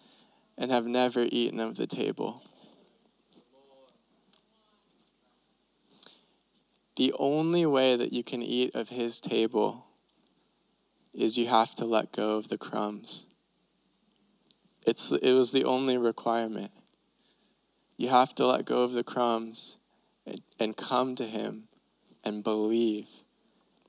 and 0.56 0.70
have 0.70 0.86
never 0.86 1.26
eaten 1.30 1.58
of 1.58 1.76
the 1.76 1.86
table. 1.86 2.44
The 6.96 7.12
only 7.18 7.66
way 7.66 7.96
that 7.96 8.12
you 8.12 8.22
can 8.22 8.42
eat 8.42 8.74
of 8.74 8.90
his 8.90 9.20
table 9.20 9.86
is 11.14 11.38
you 11.38 11.48
have 11.48 11.74
to 11.76 11.84
let 11.84 12.12
go 12.12 12.36
of 12.36 12.48
the 12.48 12.58
crumbs. 12.58 13.26
It's, 14.86 15.10
it 15.10 15.32
was 15.32 15.52
the 15.52 15.64
only 15.64 15.96
requirement. 15.96 16.70
You 17.96 18.08
have 18.08 18.34
to 18.36 18.46
let 18.46 18.64
go 18.64 18.82
of 18.82 18.92
the 18.92 19.04
crumbs 19.04 19.78
and, 20.26 20.42
and 20.58 20.76
come 20.76 21.14
to 21.16 21.24
him 21.24 21.64
and 22.24 22.44
believe, 22.44 23.08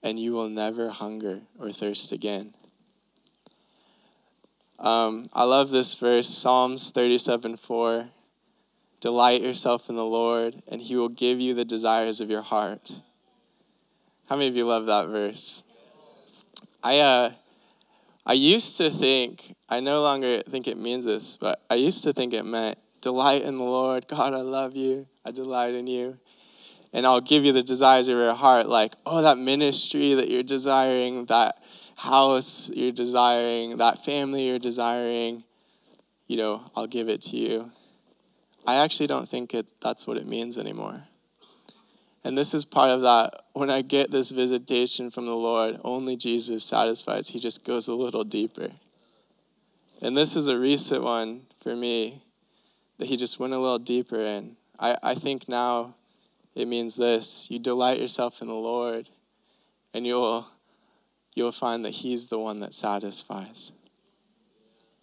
and 0.02 0.20
you 0.20 0.34
will 0.34 0.50
never 0.50 0.90
hunger 0.90 1.42
or 1.60 1.72
thirst 1.72 2.12
again. 2.12 2.54
Um, 4.84 5.24
I 5.32 5.46
love 5.46 5.70
this 5.70 5.96
verse, 5.96 6.28
Psalms 6.28 6.92
37 6.92 7.56
4. 7.56 8.10
Delight 9.00 9.42
yourself 9.42 9.88
in 9.88 9.96
the 9.96 10.04
Lord, 10.04 10.62
and 10.68 10.82
he 10.82 10.98
will 10.98 11.08
give 11.08 11.40
you 11.40 11.54
the 11.54 11.64
desires 11.64 12.20
of 12.20 12.30
your 12.30 12.42
heart. 12.42 13.02
How 14.28 14.36
many 14.36 14.50
of 14.50 14.58
you 14.58 14.66
love 14.66 14.86
that 14.88 15.08
verse? 15.08 15.64
I, 16.84 17.00
uh, 17.00 17.32
I 18.26 18.34
used 18.34 18.76
to 18.78 18.90
think, 18.90 19.56
I 19.70 19.80
no 19.80 20.02
longer 20.02 20.42
think 20.42 20.68
it 20.68 20.78
means 20.78 21.06
this, 21.06 21.38
but 21.38 21.64
I 21.70 21.76
used 21.76 22.04
to 22.04 22.12
think 22.12 22.34
it 22.34 22.44
meant 22.44 22.78
delight 23.00 23.44
in 23.44 23.58
the 23.58 23.64
Lord. 23.64 24.10
God, 24.10 24.34
I 24.34 24.42
love 24.42 24.76
you. 24.76 25.08
I 25.24 25.32
delight 25.32 25.76
in 25.76 25.88
you. 25.88 26.18
And 26.92 27.06
I'll 27.06 27.22
give 27.22 27.46
you 27.46 27.54
the 27.54 27.64
desires 27.64 28.10
of 28.10 28.18
your 28.18 28.34
heart, 28.34 28.68
like, 28.68 28.96
oh, 29.06 29.22
that 29.22 29.38
ministry 29.38 30.14
that 30.14 30.30
you're 30.30 30.44
desiring, 30.44 31.26
that 31.28 31.64
house 32.04 32.70
you're 32.74 32.92
desiring, 32.92 33.78
that 33.78 33.98
family 33.98 34.48
you're 34.48 34.60
desiring, 34.60 35.42
you 36.28 36.36
know, 36.36 36.70
I'll 36.76 36.86
give 36.86 37.08
it 37.08 37.22
to 37.22 37.38
you. 37.38 37.72
I 38.68 38.76
actually 38.76 39.08
don't 39.08 39.28
think 39.28 39.54
it, 39.54 39.72
that's 39.82 40.06
what 40.06 40.18
it 40.18 40.28
means 40.28 40.58
anymore. 40.58 41.04
And 42.26 42.38
this 42.38 42.54
is 42.54 42.66
part 42.66 42.90
of 42.90 43.04
that. 43.04 43.46
When 43.54 43.70
I 43.70 43.82
get 43.84 44.12
this 44.12 44.32
visitation 44.32 45.12
from 45.12 45.26
the 45.26 45.36
Lord, 45.36 45.80
only 45.86 46.18
Jesus 46.18 46.66
satisfies. 46.66 47.30
He 47.30 47.40
just 47.40 47.64
goes 47.64 47.88
a 47.88 47.94
little 47.94 48.26
deeper. 48.26 48.72
And 50.02 50.18
this 50.18 50.36
is 50.36 50.50
a 50.50 50.60
recent 50.60 51.04
one 51.04 51.44
for 51.62 51.74
me 51.74 52.22
that 52.98 53.08
he 53.08 53.16
just 53.16 53.40
went 53.40 53.54
a 53.54 53.60
little 53.60 53.80
deeper 53.80 54.20
in. 54.20 54.58
I, 54.78 54.98
I 55.02 55.16
think 55.16 55.48
now 55.48 55.96
it 56.54 56.68
means 56.68 56.98
this 56.98 57.48
you 57.50 57.60
delight 57.60 58.02
yourself 58.02 58.42
in 58.42 58.50
the 58.50 58.54
Lord, 58.54 59.10
and 59.94 60.06
you'll, 60.06 60.48
you'll 61.36 61.52
find 61.52 61.84
that 61.86 61.92
He's 61.92 62.28
the 62.28 62.40
one 62.40 62.60
that 62.62 62.74
satisfies. 62.74 63.74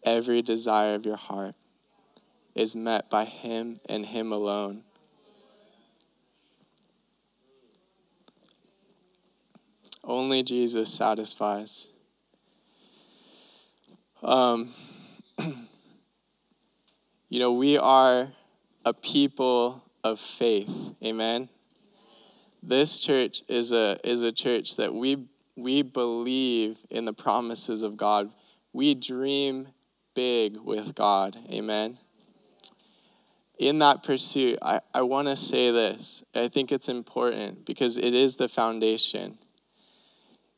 Every 0.03 0.43
desire 0.43 0.95
of 0.95 1.05
your 1.05 1.17
heart 1.17 1.55
is 2.55 2.75
met 2.75 3.11
by 3.11 3.25
Him 3.25 3.77
and 3.89 4.07
Him 4.07 4.33
alone. 4.33 4.83
Only 10.03 10.43
Jesus 10.43 10.93
satisfies. 10.93 11.93
Um, 14.23 14.71
you 17.29 17.39
know, 17.39 17.53
we 17.53 17.79
are 17.79 18.29
a 18.85 18.93
people 18.95 19.85
of 20.03 20.19
faith. 20.19 20.95
Amen. 21.05 21.49
This 22.63 22.99
church 22.99 23.43
is 23.49 23.73
a 23.73 23.99
is 24.05 24.23
a 24.23 24.33
church 24.33 24.77
that 24.77 24.95
we 24.95 25.29
we 25.63 25.83
believe 25.83 26.79
in 26.91 27.05
the 27.05 27.13
promises 27.13 27.83
of 27.83 27.97
God. 27.97 28.31
We 28.73 28.95
dream 28.95 29.69
big 30.15 30.57
with 30.59 30.95
God. 30.95 31.37
Amen. 31.51 31.99
In 33.59 33.79
that 33.81 34.03
pursuit, 34.03 34.59
I, 34.63 34.81
I 34.95 35.03
want 35.03 35.29
to 35.29 35.37
say 35.37 35.71
this. 35.71 36.25
I 36.35 36.49
think 36.49 36.73
it's 36.73 36.89
important 36.89 37.67
because 37.67 37.99
it 37.99 38.15
is 38.15 38.37
the 38.37 38.49
foundation. 38.49 39.39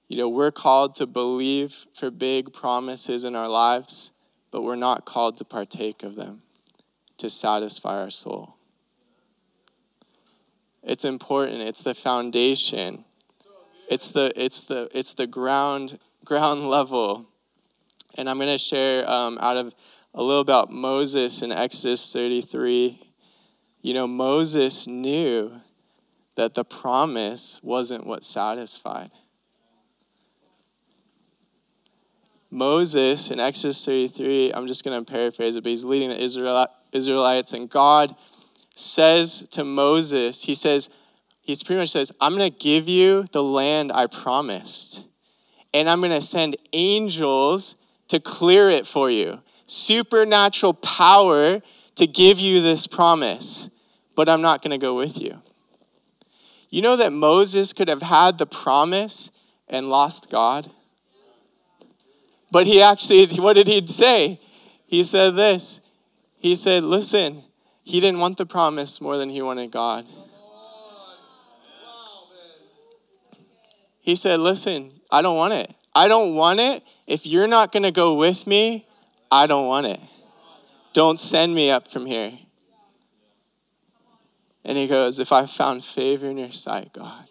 You 0.08 0.18
know, 0.18 0.28
we're 0.28 0.52
called 0.52 0.94
to 0.96 1.06
believe 1.06 1.86
for 1.94 2.10
big 2.10 2.52
promises 2.52 3.24
in 3.24 3.34
our 3.34 3.48
lives, 3.48 4.12
but 4.50 4.62
we're 4.62 4.76
not 4.76 5.04
called 5.04 5.36
to 5.38 5.44
partake 5.44 6.02
of 6.02 6.16
them, 6.16 6.42
to 7.18 7.28
satisfy 7.28 8.00
our 8.00 8.10
soul. 8.10 8.56
It's 10.82 11.04
important. 11.04 11.62
It's 11.62 11.82
the 11.82 11.94
foundation. 11.94 13.04
It's 13.92 14.08
the 14.08 14.32
it's 14.34 14.62
the 14.62 14.88
it's 14.94 15.12
the 15.12 15.26
ground 15.26 15.98
ground 16.24 16.62
level. 16.62 17.26
And 18.16 18.28
I'm 18.28 18.38
going 18.38 18.48
to 18.48 18.56
share 18.56 19.08
um, 19.08 19.36
out 19.38 19.58
of 19.58 19.74
a 20.14 20.22
little 20.22 20.40
about 20.40 20.70
Moses 20.70 21.42
in 21.42 21.52
Exodus 21.52 22.10
33. 22.10 22.98
You 23.82 23.94
know, 23.94 24.06
Moses 24.06 24.86
knew 24.86 25.60
that 26.36 26.54
the 26.54 26.64
promise 26.64 27.60
wasn't 27.62 28.06
what 28.06 28.24
satisfied. 28.24 29.10
Moses 32.50 33.30
in 33.30 33.40
Exodus 33.40 33.84
33, 33.84 34.52
I'm 34.52 34.66
just 34.66 34.84
going 34.84 35.04
to 35.04 35.10
paraphrase 35.10 35.56
it, 35.56 35.64
but 35.64 35.70
he's 35.70 35.84
leading 35.84 36.10
the 36.10 36.22
Israelites, 36.92 37.52
and 37.52 37.68
God 37.68 38.14
says 38.74 39.46
to 39.50 39.64
Moses, 39.64 40.44
he 40.44 40.54
says, 40.54 40.90
he's 41.42 41.62
pretty 41.62 41.80
much 41.80 41.90
says, 41.90 42.12
I'm 42.20 42.36
going 42.36 42.50
to 42.50 42.58
give 42.58 42.88
you 42.88 43.26
the 43.32 43.42
land 43.42 43.92
I 43.92 44.06
promised, 44.06 45.06
and 45.74 45.88
I'm 45.88 46.00
going 46.00 46.12
to 46.12 46.20
send 46.20 46.56
angels 46.72 47.76
to 48.08 48.20
clear 48.20 48.70
it 48.70 48.86
for 48.86 49.10
you. 49.10 49.40
Supernatural 49.66 50.74
power 50.74 51.60
to 51.96 52.06
give 52.06 52.38
you 52.38 52.60
this 52.60 52.86
promise, 52.86 53.70
but 54.16 54.28
I'm 54.28 54.42
not 54.42 54.62
going 54.62 54.72
to 54.72 54.78
go 54.78 54.96
with 54.96 55.20
you. 55.20 55.40
You 56.70 56.80
know 56.80 56.96
that 56.96 57.12
Moses 57.12 57.72
could 57.72 57.88
have 57.88 58.02
had 58.02 58.38
the 58.38 58.46
promise 58.46 59.30
and 59.68 59.90
lost 59.90 60.30
God? 60.30 60.70
But 62.50 62.66
he 62.66 62.80
actually, 62.82 63.26
what 63.42 63.54
did 63.54 63.66
he 63.66 63.86
say? 63.86 64.40
He 64.86 65.04
said 65.04 65.36
this. 65.36 65.80
He 66.38 66.56
said, 66.56 66.82
Listen, 66.82 67.44
he 67.82 68.00
didn't 68.00 68.20
want 68.20 68.36
the 68.36 68.46
promise 68.46 69.00
more 69.00 69.16
than 69.16 69.30
he 69.30 69.42
wanted 69.42 69.70
God. 69.70 70.06
He 74.02 74.16
said, 74.16 74.40
Listen, 74.40 74.92
I 75.10 75.22
don't 75.22 75.36
want 75.36 75.54
it. 75.54 75.72
I 75.94 76.08
don't 76.08 76.34
want 76.34 76.60
it. 76.60 76.82
If 77.06 77.26
you're 77.26 77.46
not 77.46 77.72
going 77.72 77.84
to 77.84 77.92
go 77.92 78.14
with 78.14 78.46
me, 78.46 78.86
I 79.30 79.46
don't 79.46 79.66
want 79.66 79.86
it. 79.86 80.00
Don't 80.92 81.18
send 81.18 81.54
me 81.54 81.70
up 81.70 81.88
from 81.88 82.04
here. 82.04 82.32
And 84.64 84.76
he 84.76 84.86
goes, 84.86 85.18
If 85.18 85.32
I 85.32 85.46
found 85.46 85.84
favor 85.84 86.26
in 86.26 86.36
your 86.36 86.50
sight, 86.50 86.92
God. 86.92 87.26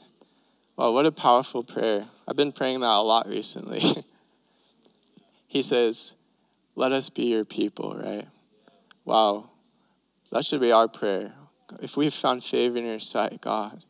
Wow, 0.77 0.93
what 0.93 1.05
a 1.05 1.12
powerful 1.12 1.63
prayer. 1.63 2.07
I've 2.27 2.38
been 2.38 2.53
praying 2.53 2.79
that 2.79 2.88
a 2.88 3.01
lot 3.01 3.27
recently. 3.27 3.81
he 5.47 5.62
says, 5.62 6.15
Let 6.75 6.93
us 6.93 7.10
be 7.10 7.25
your 7.25 7.45
people, 7.45 7.99
right? 8.01 8.27
Wow. 9.03 9.49
That 10.31 10.45
should 10.45 10.62
be 10.62 10.71
our 10.71 10.88
prayer. 10.88 11.34
If 11.81 11.97
we've 11.97 12.13
found 12.13 12.43
favor 12.43 12.77
in 12.77 12.86
your 12.86 12.99
sight, 12.99 13.41
God, 13.41 13.84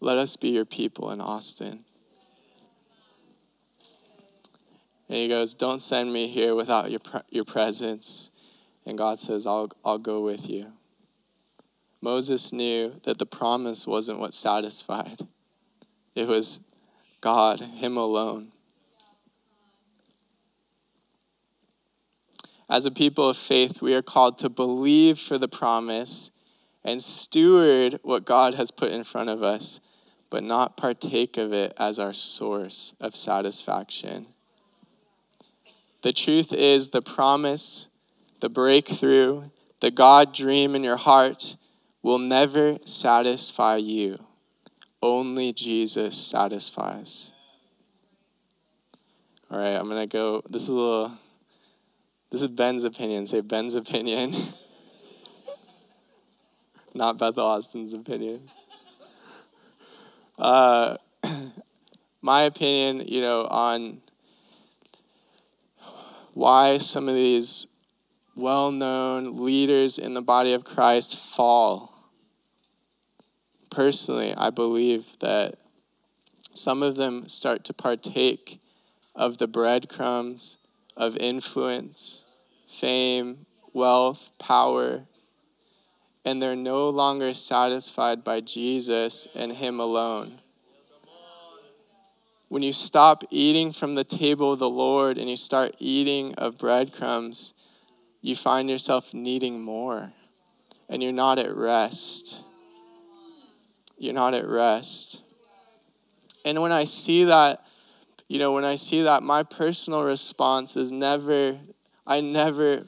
let 0.00 0.16
us 0.16 0.36
be 0.36 0.48
your 0.48 0.64
people 0.64 1.10
in 1.10 1.20
Austin. 1.20 1.84
And 5.08 5.18
he 5.18 5.28
goes, 5.28 5.54
Don't 5.54 5.82
send 5.82 6.12
me 6.12 6.28
here 6.28 6.54
without 6.54 6.90
your, 6.90 7.00
your 7.30 7.44
presence. 7.44 8.30
And 8.86 8.96
God 8.96 9.20
says, 9.20 9.46
I'll, 9.46 9.70
I'll 9.84 9.98
go 9.98 10.20
with 10.20 10.48
you. 10.48 10.72
Moses 12.00 12.52
knew 12.52 12.98
that 13.02 13.18
the 13.18 13.26
promise 13.26 13.86
wasn't 13.86 14.20
what 14.20 14.32
satisfied, 14.32 15.20
it 16.14 16.26
was 16.26 16.60
God, 17.20 17.60
Him 17.60 17.96
alone. 17.96 18.52
As 22.70 22.86
a 22.86 22.90
people 22.90 23.28
of 23.28 23.36
faith, 23.36 23.82
we 23.82 23.94
are 23.94 24.02
called 24.02 24.38
to 24.38 24.48
believe 24.48 25.18
for 25.18 25.38
the 25.38 25.48
promise 25.48 26.30
and 26.84 27.02
steward 27.02 27.98
what 28.02 28.24
God 28.24 28.54
has 28.54 28.70
put 28.70 28.92
in 28.92 29.02
front 29.02 29.28
of 29.28 29.42
us, 29.42 29.80
but 30.30 30.42
not 30.42 30.76
partake 30.76 31.36
of 31.36 31.52
it 31.52 31.72
as 31.76 31.98
our 31.98 32.12
source 32.12 32.94
of 33.00 33.14
satisfaction. 33.14 34.26
The 36.02 36.12
truth 36.12 36.52
is, 36.52 36.88
the 36.88 37.02
promise, 37.02 37.88
the 38.40 38.48
breakthrough, 38.48 39.50
the 39.80 39.90
God 39.90 40.32
dream 40.32 40.74
in 40.74 40.84
your 40.84 40.96
heart 40.96 41.56
will 42.02 42.18
never 42.18 42.78
satisfy 42.84 43.76
you. 43.76 44.24
Only 45.02 45.52
Jesus 45.52 46.16
satisfies. 46.16 47.32
All 49.50 49.58
right, 49.58 49.74
I'm 49.74 49.88
going 49.88 50.08
to 50.08 50.12
go. 50.12 50.42
This 50.48 50.62
is 50.62 50.68
a 50.68 50.74
little 50.74 51.12
this 52.30 52.42
is 52.42 52.48
Ben's 52.48 52.84
opinion. 52.84 53.26
Say 53.26 53.40
Ben's 53.40 53.74
opinion. 53.74 54.34
Not 56.94 57.18
Bethel 57.18 57.44
Austin's 57.44 57.92
opinion. 57.92 58.48
Uh, 60.40 60.96
my 62.22 62.42
opinion, 62.44 63.06
you 63.06 63.20
know, 63.20 63.46
on 63.50 64.00
why 66.32 66.78
some 66.78 67.10
of 67.10 67.14
these 67.14 67.68
well 68.34 68.72
known 68.72 69.44
leaders 69.44 69.98
in 69.98 70.14
the 70.14 70.22
body 70.22 70.54
of 70.54 70.64
Christ 70.64 71.18
fall. 71.18 71.92
Personally, 73.70 74.34
I 74.34 74.48
believe 74.48 75.18
that 75.20 75.58
some 76.54 76.82
of 76.82 76.96
them 76.96 77.28
start 77.28 77.62
to 77.64 77.74
partake 77.74 78.60
of 79.14 79.36
the 79.36 79.46
breadcrumbs 79.46 80.56
of 80.96 81.18
influence, 81.18 82.24
fame, 82.66 83.44
wealth, 83.74 84.30
power, 84.38 85.02
and 86.24 86.42
they're 86.42 86.56
no 86.56 86.88
longer 86.90 87.32
satisfied 87.32 88.22
by 88.22 88.40
Jesus 88.40 89.26
and 89.34 89.52
Him 89.52 89.80
alone. 89.80 90.40
When 92.48 92.62
you 92.62 92.72
stop 92.72 93.22
eating 93.30 93.72
from 93.72 93.94
the 93.94 94.04
table 94.04 94.52
of 94.52 94.58
the 94.58 94.68
Lord 94.68 95.18
and 95.18 95.30
you 95.30 95.36
start 95.36 95.76
eating 95.78 96.34
of 96.34 96.58
breadcrumbs, 96.58 97.54
you 98.20 98.34
find 98.34 98.68
yourself 98.68 99.14
needing 99.14 99.62
more 99.62 100.12
and 100.88 101.02
you're 101.02 101.12
not 101.12 101.38
at 101.38 101.54
rest. 101.54 102.44
You're 103.96 104.14
not 104.14 104.34
at 104.34 104.46
rest. 104.46 105.22
And 106.44 106.60
when 106.60 106.72
I 106.72 106.84
see 106.84 107.24
that, 107.24 107.66
you 108.28 108.38
know, 108.38 108.52
when 108.52 108.64
I 108.64 108.74
see 108.76 109.02
that, 109.02 109.22
my 109.22 109.42
personal 109.42 110.02
response 110.02 110.76
is 110.76 110.90
never, 110.90 111.58
I 112.06 112.20
never 112.20 112.86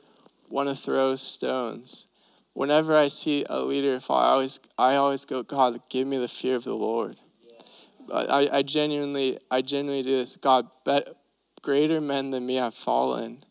want 0.49 0.69
to 0.69 0.75
throw 0.75 1.15
stones. 1.17 2.09
Whenever 2.55 2.97
I 2.97 3.09
see 3.09 3.45
a 3.49 3.61
leader 3.61 3.99
fall, 4.01 4.19
I 4.19 4.29
always, 4.29 4.61
I 4.77 4.97
always 4.97 5.25
go, 5.25 5.43
God, 5.43 5.81
give 5.89 6.07
me 6.07 6.19
the 6.19 6.29
fear 6.29 6.57
of 6.57 6.65
the 6.65 6.75
Lord. 6.75 7.17
I, 8.13 8.49
I 8.53 8.63
genuinely, 8.63 9.39
I 9.51 9.63
genuinely 9.63 10.03
do 10.03 10.11
this. 10.11 10.37
God, 10.37 10.69
bet, 10.85 11.09
greater 11.63 12.01
men 12.01 12.31
than 12.31 12.45
me 12.45 12.57
have 12.57 12.75
fallen. 12.75 13.45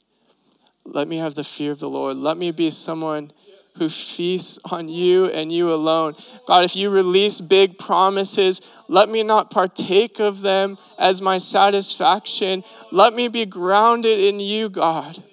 Let 0.85 1.07
me 1.07 1.17
have 1.17 1.35
the 1.35 1.43
fear 1.43 1.71
of 1.71 1.79
the 1.79 1.89
Lord. 1.89 2.17
Let 2.17 2.37
me 2.37 2.51
be 2.51 2.69
someone 2.69 3.31
who 3.77 3.89
feasts 3.89 4.59
on 4.65 4.87
you 4.87 5.27
and 5.27 5.51
you 5.51 5.73
alone. 5.73 6.15
God, 6.45 6.65
if 6.65 6.75
you 6.75 6.89
release 6.89 7.39
big 7.41 7.77
promises, 7.77 8.61
let 8.87 9.09
me 9.09 9.23
not 9.23 9.49
partake 9.49 10.19
of 10.19 10.41
them 10.41 10.77
as 10.99 11.21
my 11.21 11.37
satisfaction. 11.37 12.63
Let 12.91 13.13
me 13.13 13.29
be 13.29 13.45
grounded 13.45 14.19
in 14.19 14.39
you, 14.39 14.69
God. 14.69 15.23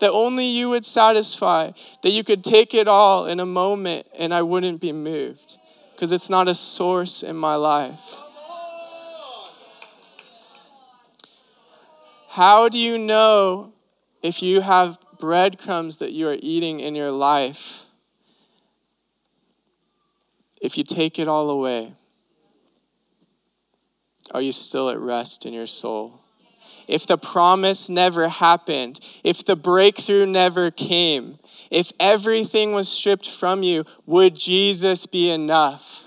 That 0.00 0.10
only 0.10 0.46
you 0.46 0.68
would 0.70 0.84
satisfy, 0.84 1.72
that 2.02 2.10
you 2.10 2.22
could 2.22 2.44
take 2.44 2.74
it 2.74 2.86
all 2.86 3.26
in 3.26 3.40
a 3.40 3.46
moment 3.46 4.06
and 4.18 4.34
I 4.34 4.42
wouldn't 4.42 4.80
be 4.80 4.92
moved 4.92 5.56
because 5.92 6.12
it's 6.12 6.28
not 6.28 6.48
a 6.48 6.54
source 6.54 7.22
in 7.22 7.36
my 7.36 7.54
life. 7.54 8.14
How 12.28 12.68
do 12.68 12.76
you 12.76 12.98
know 12.98 13.72
if 14.22 14.42
you 14.42 14.60
have 14.60 14.98
breadcrumbs 15.18 15.96
that 15.96 16.12
you 16.12 16.28
are 16.28 16.36
eating 16.40 16.80
in 16.80 16.94
your 16.94 17.10
life, 17.10 17.86
if 20.60 20.76
you 20.76 20.84
take 20.84 21.18
it 21.18 21.28
all 21.28 21.48
away, 21.48 21.94
are 24.32 24.42
you 24.42 24.52
still 24.52 24.90
at 24.90 24.98
rest 24.98 25.46
in 25.46 25.54
your 25.54 25.66
soul? 25.66 26.25
If 26.88 27.06
the 27.06 27.18
promise 27.18 27.88
never 27.88 28.28
happened, 28.28 29.00
if 29.24 29.44
the 29.44 29.56
breakthrough 29.56 30.26
never 30.26 30.70
came, 30.70 31.38
if 31.70 31.92
everything 31.98 32.72
was 32.72 32.88
stripped 32.88 33.28
from 33.28 33.62
you, 33.62 33.84
would 34.06 34.36
Jesus 34.36 35.06
be 35.06 35.30
enough? 35.30 36.04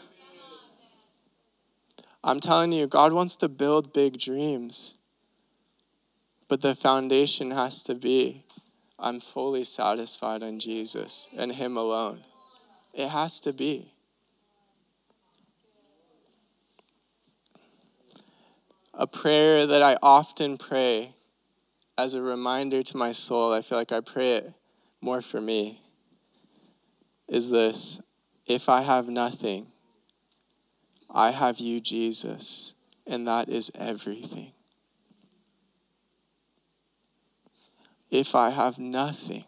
I'm 2.24 2.40
telling 2.40 2.72
you, 2.72 2.88
God 2.88 3.14
wants 3.14 3.36
to 3.38 3.50
build 3.50 3.94
big 3.94 4.20
dreams. 4.20 4.98
But 6.48 6.62
the 6.62 6.76
foundation 6.76 7.52
has 7.52 7.84
to 7.84 7.96
be 7.96 8.44
I'm 9.02 9.22
fully 9.22 9.64
satisfied 9.64 10.44
in 10.44 10.60
Jesus 10.60 11.30
and 11.38 11.54
Him 11.54 11.78
alone. 11.78 12.20
It 12.94 13.08
has 13.08 13.40
to 13.42 13.54
be. 13.54 13.94
A 19.00 19.08
prayer 19.08 19.66
that 19.66 19.82
I 19.82 19.98
often 20.04 20.58
pray 20.58 21.14
as 21.98 22.14
a 22.14 22.22
reminder 22.22 22.84
to 22.84 22.98
my 22.98 23.12
soul, 23.12 23.52
I 23.52 23.62
feel 23.62 23.80
like 23.80 23.92
I 23.92 24.02
pray 24.02 24.34
it 24.36 24.54
more 25.02 25.22
for 25.22 25.42
me, 25.42 25.82
is 27.28 27.50
this 27.50 28.00
If 28.46 28.70
I 28.70 28.82
have 28.82 29.08
nothing, 29.08 29.68
I 31.10 31.32
have 31.32 31.58
you, 31.58 31.80
Jesus, 31.80 32.76
and 33.08 33.28
that 33.28 33.50
is 33.50 33.72
everything. 33.74 34.52
if 38.10 38.34
I 38.36 38.50
have 38.50 38.80
nothing, 38.80 39.46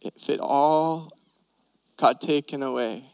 if 0.00 0.28
it 0.28 0.40
all 0.40 1.12
got 1.96 2.20
taken 2.20 2.62
away, 2.62 3.04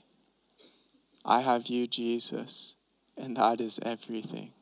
I 1.25 1.41
have 1.41 1.67
you, 1.67 1.87
Jesus, 1.87 2.77
and 3.17 3.37
that 3.37 3.61
is 3.61 3.81
everything. 3.83 4.53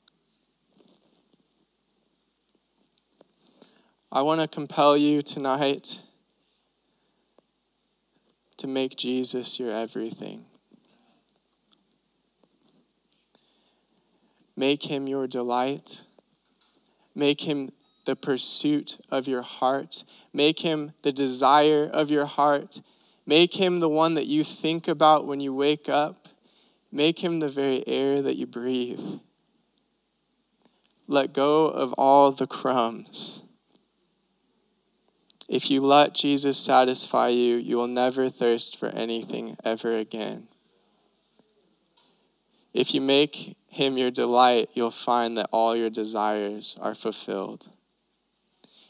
I 4.17 4.23
want 4.23 4.41
to 4.41 4.49
compel 4.49 4.97
you 4.97 5.21
tonight 5.21 6.03
to 8.57 8.67
make 8.67 8.97
Jesus 8.97 9.61
your 9.61 9.71
everything. 9.71 10.47
Make 14.57 14.85
him 14.85 15.07
your 15.07 15.27
delight. 15.27 16.07
Make 17.15 17.43
him 17.43 17.73
the 18.07 18.17
pursuit 18.17 18.97
of 19.11 19.29
your 19.29 19.43
heart. 19.43 20.05
Make 20.33 20.61
him 20.61 20.95
the 21.03 21.13
desire 21.13 21.85
of 21.85 22.11
your 22.11 22.25
heart. 22.25 22.81
Make 23.27 23.61
him 23.61 23.81
the 23.81 23.91
one 23.91 24.15
that 24.15 24.25
you 24.25 24.45
think 24.45 24.89
about 24.89 25.27
when 25.27 25.41
you 25.41 25.53
wake 25.53 25.91
up. 25.91 26.29
Make 26.91 27.23
him 27.23 27.41
the 27.41 27.51
very 27.51 27.87
air 27.87 28.23
that 28.23 28.37
you 28.37 28.47
breathe. 28.47 29.21
Let 31.07 31.35
go 31.35 31.67
of 31.67 31.93
all 31.99 32.33
the 32.33 32.47
crumbs. 32.47 33.43
If 35.49 35.71
you 35.71 35.81
let 35.81 36.15
Jesus 36.15 36.59
satisfy 36.59 37.29
you, 37.29 37.57
you 37.57 37.77
will 37.77 37.87
never 37.87 38.29
thirst 38.29 38.77
for 38.77 38.89
anything 38.89 39.57
ever 39.65 39.97
again. 39.97 40.49
If 42.75 42.93
you 42.93 43.01
make 43.01 43.57
him 43.69 43.97
your 43.97 44.11
delight, 44.11 44.71
you'll 44.75 44.91
find 44.91 45.37
that 45.39 45.49
all 45.53 45.77
your 45.77 45.91
desires 45.91 46.77
are 46.81 46.95
fulfilled. 46.95 47.69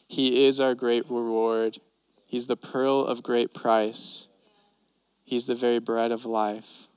He 0.08 0.46
is 0.46 0.60
our 0.60 0.74
great 0.74 1.04
reward. 1.10 1.78
He's 2.26 2.46
the 2.46 2.56
pearl 2.56 3.04
of 3.04 3.22
great 3.22 3.52
price. 3.52 4.28
He's 5.24 5.46
the 5.46 5.54
very 5.54 5.78
bread 5.78 6.10
of 6.10 6.24
life. 6.24 6.88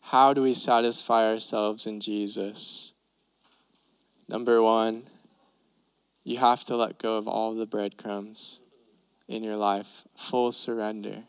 How 0.00 0.34
do 0.34 0.42
we 0.42 0.54
satisfy 0.54 1.30
ourselves 1.30 1.86
in 1.86 2.00
Jesus? 2.00 2.94
Number 4.30 4.62
one, 4.62 5.02
you 6.24 6.38
have 6.38 6.62
to 6.64 6.76
let 6.76 6.98
go 6.98 7.18
of 7.18 7.26
all 7.26 7.54
the 7.54 7.66
breadcrumbs 7.66 8.60
in 9.26 9.42
your 9.42 9.56
life, 9.56 10.04
full 10.16 10.52
surrender. 10.52 11.24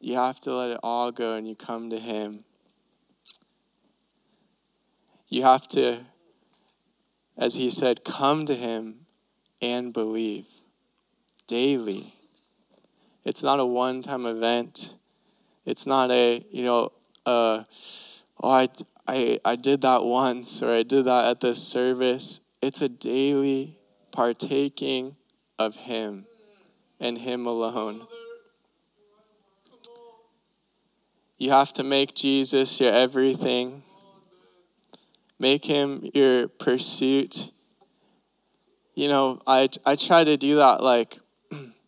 You 0.00 0.16
have 0.16 0.38
to 0.40 0.54
let 0.54 0.70
it 0.70 0.80
all 0.82 1.12
go 1.12 1.36
and 1.36 1.46
you 1.46 1.54
come 1.54 1.90
to 1.90 1.98
Him 1.98 2.44
you 5.28 5.42
have 5.42 5.66
to, 5.68 5.98
as 7.36 7.56
he 7.56 7.70
said, 7.70 8.04
come 8.04 8.46
to 8.46 8.54
him 8.54 9.06
and 9.60 9.92
believe 9.92 10.46
daily. 11.46 12.14
It's 13.24 13.42
not 13.42 13.58
a 13.58 13.66
one 13.66 14.02
time 14.02 14.24
event. 14.24 14.94
It's 15.64 15.86
not 15.86 16.12
a, 16.12 16.44
you 16.50 16.62
know, 16.62 16.92
uh, 17.24 17.64
oh, 18.40 18.50
I, 18.50 18.68
I, 19.08 19.38
I 19.44 19.56
did 19.56 19.82
that 19.82 20.04
once 20.04 20.62
or 20.62 20.70
I 20.70 20.82
did 20.82 21.04
that 21.04 21.26
at 21.26 21.40
this 21.40 21.62
service. 21.62 22.40
It's 22.60 22.82
a 22.82 22.88
daily 22.88 23.78
partaking 24.10 25.16
of 25.58 25.76
Him 25.76 26.26
and 26.98 27.18
Him 27.18 27.46
alone. 27.46 28.06
You 31.38 31.50
have 31.50 31.72
to 31.74 31.84
make 31.84 32.14
Jesus 32.14 32.80
your 32.80 32.92
everything. 32.92 33.82
Make 35.38 35.66
him 35.66 36.08
your 36.14 36.48
pursuit. 36.48 37.52
You 38.94 39.08
know, 39.08 39.42
I, 39.46 39.68
I 39.84 39.96
try 39.96 40.24
to 40.24 40.38
do 40.38 40.56
that 40.56 40.82
like 40.82 41.18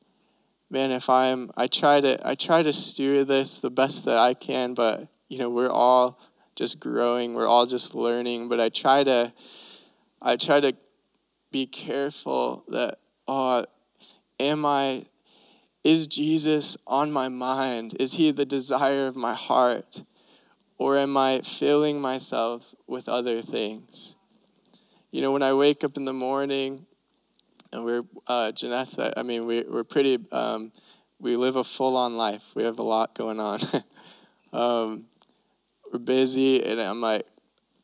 man, 0.71 0.91
if 0.91 1.09
I'm 1.09 1.51
I 1.57 1.67
try 1.67 2.01
to 2.03 2.19
I 2.29 2.35
try 2.35 2.63
to 2.63 2.75
steer 2.75 3.25
this 3.25 3.61
the 3.61 3.71
best 3.71 4.05
that 4.05 4.19
I 4.19 4.35
can, 4.35 4.75
but 4.75 5.09
you 5.31 5.39
know, 5.39 5.49
we're 5.49 5.71
all 5.71 6.21
just 6.59 6.81
growing, 6.81 7.35
we're 7.35 7.47
all 7.47 7.67
just 7.67 7.95
learning, 7.95 8.49
but 8.49 8.61
I 8.61 8.69
try 8.69 9.05
to 9.05 9.33
I 10.21 10.35
try 10.35 10.59
to 10.59 10.75
be 11.53 11.67
careful 11.67 12.65
that 12.69 12.99
oh 13.29 13.65
am 14.41 14.67
I 14.67 15.05
is 15.85 16.09
Jesus 16.09 16.77
on 16.87 17.13
my 17.13 17.29
mind? 17.29 17.95
Is 18.01 18.15
he 18.15 18.33
the 18.33 18.45
desire 18.45 19.07
of 19.07 19.17
my 19.17 19.35
heart? 19.35 20.03
Or 20.77 20.99
am 20.99 21.17
I 21.17 21.41
filling 21.41 22.01
myself 22.01 22.75
with 22.87 23.09
other 23.09 23.41
things? 23.41 24.17
You 25.11 25.23
know, 25.23 25.33
when 25.33 25.43
I 25.43 25.55
wake 25.55 25.85
up 25.85 25.97
in 25.97 26.05
the 26.05 26.13
morning, 26.13 26.87
and 27.73 27.85
we're, 27.85 28.05
uh, 28.27 28.53
Janessa, 28.55 29.13
I 29.17 29.23
mean, 29.23 29.47
we, 29.47 29.63
we're 29.63 29.85
pretty, 29.85 30.19
um, 30.31 30.73
we 31.19 31.37
live 31.37 31.57
a 31.57 31.65
full 31.65 31.97
on 31.97 32.17
life. 32.17 32.53
We 32.55 32.65
have 32.65 32.79
a 32.79 32.83
lot 32.83 33.15
going 33.15 33.41
on. 33.41 33.61
um, 34.53 35.07
we're 35.93 35.99
busy, 35.99 36.63
and 36.65 36.81
I'm 36.81 37.01
like, 37.01 37.27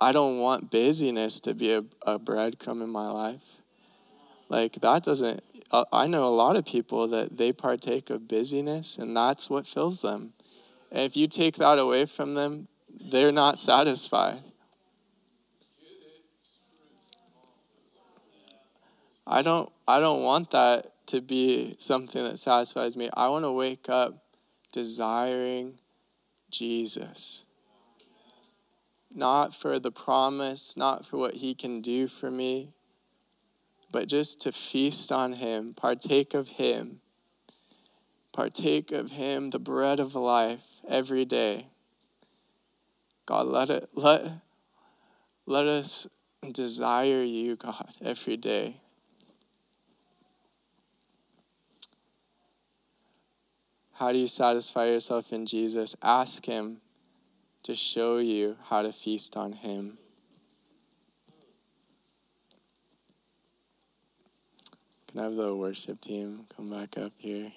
I 0.01 0.13
don't 0.13 0.39
want 0.39 0.71
busyness 0.71 1.41
to 1.41 1.55
be 1.55 1.73
a, 1.73 1.85
a 2.03 2.19
breadcrumb 2.19 2.83
in 2.83 2.91
my 2.91 3.09
life. 3.09 3.63
Like, 4.49 4.75
that 4.75 5.05
doesn't, 5.05 5.43
uh, 5.71 5.85
I 5.93 6.07
know 6.07 6.29
a 6.29 6.31
lot 6.35 6.57
of 6.57 6.67
people 6.67 7.09
that 7.09 7.37
they 7.37 7.53
partake 7.53 8.11
of 8.11 8.29
busyness, 8.29 8.99
and 8.99 9.17
that's 9.17 9.49
what 9.49 9.67
fills 9.67 10.03
them. 10.03 10.33
And 10.91 11.03
if 11.03 11.17
you 11.17 11.27
take 11.27 11.57
that 11.57 11.79
away 11.79 12.05
from 12.07 12.35
them, 12.35 12.69
they're 12.89 13.33
not 13.33 13.59
satisfied. 13.59 14.43
I 19.27 19.43
don't 19.43 19.73
I 19.89 20.01
don't 20.01 20.23
want 20.23 20.51
that 20.51 20.93
to 21.07 21.21
be 21.21 21.75
something 21.79 22.23
that 22.23 22.39
satisfies 22.39 22.97
me. 22.97 23.09
I 23.15 23.29
want 23.29 23.45
to 23.45 23.53
wake 23.53 23.89
up 23.89 24.23
desiring 24.73 25.81
Jesus. 26.51 27.47
Not 29.15 29.55
for 29.55 29.79
the 29.79 29.93
promise, 29.93 30.77
not 30.77 31.07
for 31.07 31.17
what 31.17 31.35
He 31.35 31.55
can 31.55 31.81
do 31.81 32.09
for 32.09 32.31
me, 32.31 32.73
but 33.93 34.09
just 34.09 34.41
to 34.43 34.53
feast 34.53 35.13
on 35.13 35.35
Him, 35.35 35.73
partake 35.75 36.35
of 36.35 36.49
Him, 36.49 37.01
partake 38.33 38.91
of 38.91 39.13
Him, 39.13 39.51
the 39.51 39.59
bread 39.61 40.01
of 40.01 40.15
life, 40.15 40.81
every 40.89 41.25
day. 41.25 41.69
God, 43.27 43.47
let 43.47 43.71
it 43.71 43.89
let 43.95 44.41
let 45.47 45.67
us 45.67 46.09
desire 46.53 47.23
you, 47.23 47.57
God, 47.57 47.95
every 48.03 48.37
day. 48.37 48.77
How 53.95 54.11
do 54.11 54.19
you 54.19 54.27
satisfy 54.27 54.87
yourself 54.87 55.33
in 55.33 55.47
Jesus? 55.47 55.95
Ask 56.03 56.47
Him 56.47 56.79
to 57.65 57.75
show 57.75 58.19
you 58.19 58.57
how 58.69 58.83
to 58.83 58.93
feast 58.93 59.37
on 59.39 59.53
Him. 59.53 59.97
Can 65.09 65.21
I 65.21 65.23
have 65.25 65.35
the 65.35 65.55
worship 65.55 66.01
team 66.01 66.45
come 66.55 66.71
back 66.71 66.99
up 66.99 67.13
here? 67.19 67.53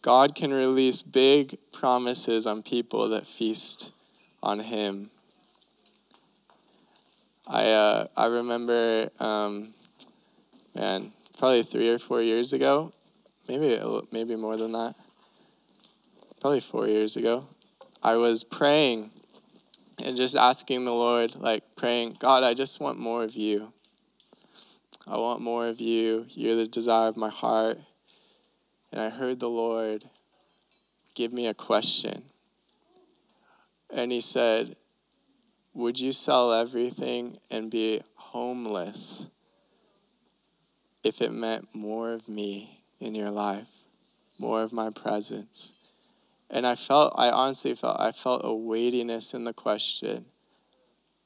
God 0.00 0.34
can 0.34 0.54
release 0.54 1.02
big 1.02 1.58
promises 1.70 2.46
on 2.46 2.62
people 2.62 3.10
that 3.10 3.26
feast 3.26 3.92
on 4.42 4.60
Him. 4.60 5.10
I 7.46 7.70
uh, 7.72 8.06
I 8.16 8.26
remember, 8.26 9.10
um, 9.20 9.74
man, 10.74 11.12
probably 11.38 11.62
three 11.62 11.88
or 11.88 11.98
four 11.98 12.20
years 12.20 12.52
ago, 12.52 12.92
maybe 13.48 13.80
maybe 14.10 14.36
more 14.36 14.56
than 14.56 14.72
that. 14.72 14.94
Probably 16.40 16.60
four 16.60 16.86
years 16.86 17.16
ago, 17.16 17.46
I 18.02 18.16
was 18.16 18.44
praying 18.44 19.10
and 20.04 20.16
just 20.16 20.36
asking 20.36 20.84
the 20.84 20.92
Lord, 20.92 21.36
like 21.36 21.64
praying, 21.76 22.16
God, 22.18 22.42
I 22.42 22.54
just 22.54 22.80
want 22.80 22.98
more 22.98 23.24
of 23.24 23.34
you. 23.34 23.72
I 25.06 25.16
want 25.16 25.40
more 25.40 25.66
of 25.66 25.80
you. 25.80 26.26
You're 26.30 26.56
the 26.56 26.66
desire 26.66 27.08
of 27.08 27.16
my 27.16 27.30
heart. 27.30 27.78
And 28.92 29.00
I 29.00 29.10
heard 29.10 29.40
the 29.40 29.48
Lord 29.48 30.04
give 31.14 31.32
me 31.32 31.46
a 31.46 31.54
question. 31.54 32.24
And 33.90 34.12
He 34.12 34.20
said, 34.20 34.76
Would 35.74 35.98
you 35.98 36.12
sell 36.12 36.52
everything 36.52 37.38
and 37.50 37.70
be 37.70 38.02
homeless 38.14 39.28
if 41.02 41.20
it 41.20 41.32
meant 41.32 41.68
more 41.74 42.12
of 42.12 42.28
me 42.28 42.82
in 43.00 43.14
your 43.14 43.30
life, 43.30 43.68
more 44.38 44.62
of 44.62 44.72
my 44.72 44.90
presence? 44.90 45.74
And 46.50 46.66
I 46.66 46.74
felt, 46.74 47.12
I 47.16 47.30
honestly 47.30 47.74
felt, 47.74 48.00
I 48.00 48.10
felt 48.10 48.42
a 48.44 48.54
weightiness 48.54 49.34
in 49.34 49.44
the 49.44 49.52
question. 49.52 50.26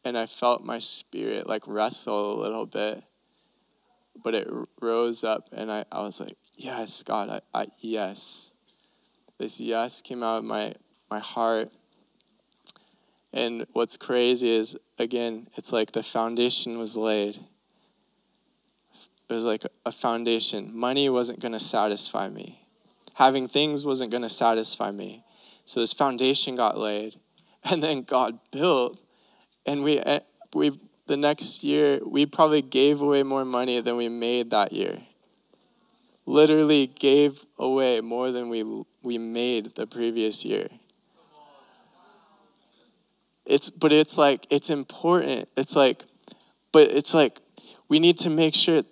And 0.05 0.19
I 0.19 0.27
felt 0.27 0.65
my 0.65 0.81
spirit 0.81 1.47
like 1.47 1.63
wrestle 1.67 2.39
a 2.39 2.41
little 2.41 2.67
bit. 2.67 3.05
But 4.23 4.35
it 4.35 4.49
rose 4.81 5.25
up, 5.25 5.49
and 5.53 5.73
I, 5.73 5.85
I 5.91 6.03
was 6.03 6.21
like, 6.21 6.37
yes, 6.55 7.03
God, 7.03 7.29
I, 7.29 7.41
I 7.55 7.67
yes. 7.81 8.53
This 9.39 9.61
yes 9.61 10.03
came 10.03 10.23
out 10.23 10.39
of 10.39 10.45
my, 10.45 10.75
my 11.11 11.19
heart. 11.19 11.73
And 13.33 13.67
what's 13.73 13.97
crazy 13.97 14.51
is, 14.51 14.77
again, 14.99 15.49
it's 15.57 15.73
like 15.73 15.93
the 15.93 16.03
foundation 16.03 16.79
was 16.79 16.97
laid. 16.97 17.41
It 19.29 19.33
was 19.33 19.45
like 19.45 19.65
a 19.87 19.93
foundation. 19.93 20.71
Money 20.77 21.09
wasn't 21.09 21.41
going 21.41 21.53
to 21.53 21.61
satisfy 21.61 22.29
me, 22.29 22.67
having 23.15 23.49
things 23.49 23.87
wasn't 23.87 24.11
going 24.11 24.23
to 24.23 24.29
satisfy 24.29 24.91
me. 24.91 25.25
So 25.65 25.81
this 25.81 25.93
foundation 25.93 26.57
got 26.57 26.77
laid, 26.77 27.17
and 27.71 27.83
then 27.83 28.03
God 28.03 28.39
built, 28.51 29.01
and 29.65 29.83
we, 29.83 29.99
eh, 29.99 30.21
we 30.55 30.79
the 31.07 31.17
next 31.17 31.65
year, 31.65 32.01
we 32.07 32.27
probably 32.27 32.63
gave 32.63 33.01
away 33.01 33.23
more 33.23 33.45
money 33.45 33.81
than 33.81 33.97
we 33.97 34.09
made 34.09 34.51
that 34.51 34.73
year 34.73 34.99
literally 36.27 36.87
gave 36.87 37.45
away 37.59 38.01
more 38.01 38.31
than 38.31 38.49
we, 38.49 38.85
we 39.03 39.19
made 39.19 39.75
the 39.75 39.87
previous 39.87 40.45
year. 40.45 40.69
It's, 43.45 43.71
but 43.71 43.93
it's 43.93 44.17
like, 44.17 44.47
it's 44.51 44.71
important. 44.71 45.51
It's 45.57 45.75
like, 45.75 46.05
but 46.71 46.91
it's 46.91 47.13
like, 47.13 47.41
we 47.89 47.99
need 47.99 48.19
to 48.19 48.31
make 48.31 48.55
sure 48.55 48.83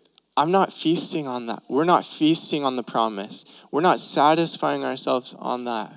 I'm 0.41 0.51
not 0.51 0.73
feasting 0.73 1.29
on 1.29 1.45
that. 1.47 1.65
We're 1.69 1.85
not 1.85 2.03
feasting 2.03 2.65
on 2.65 2.77
the 2.77 2.83
promise. 2.83 3.45
We're 3.71 3.83
not 3.83 4.01
satisfying 4.01 4.87
ourselves 4.87 5.35
on 5.39 5.65
that. 5.67 5.93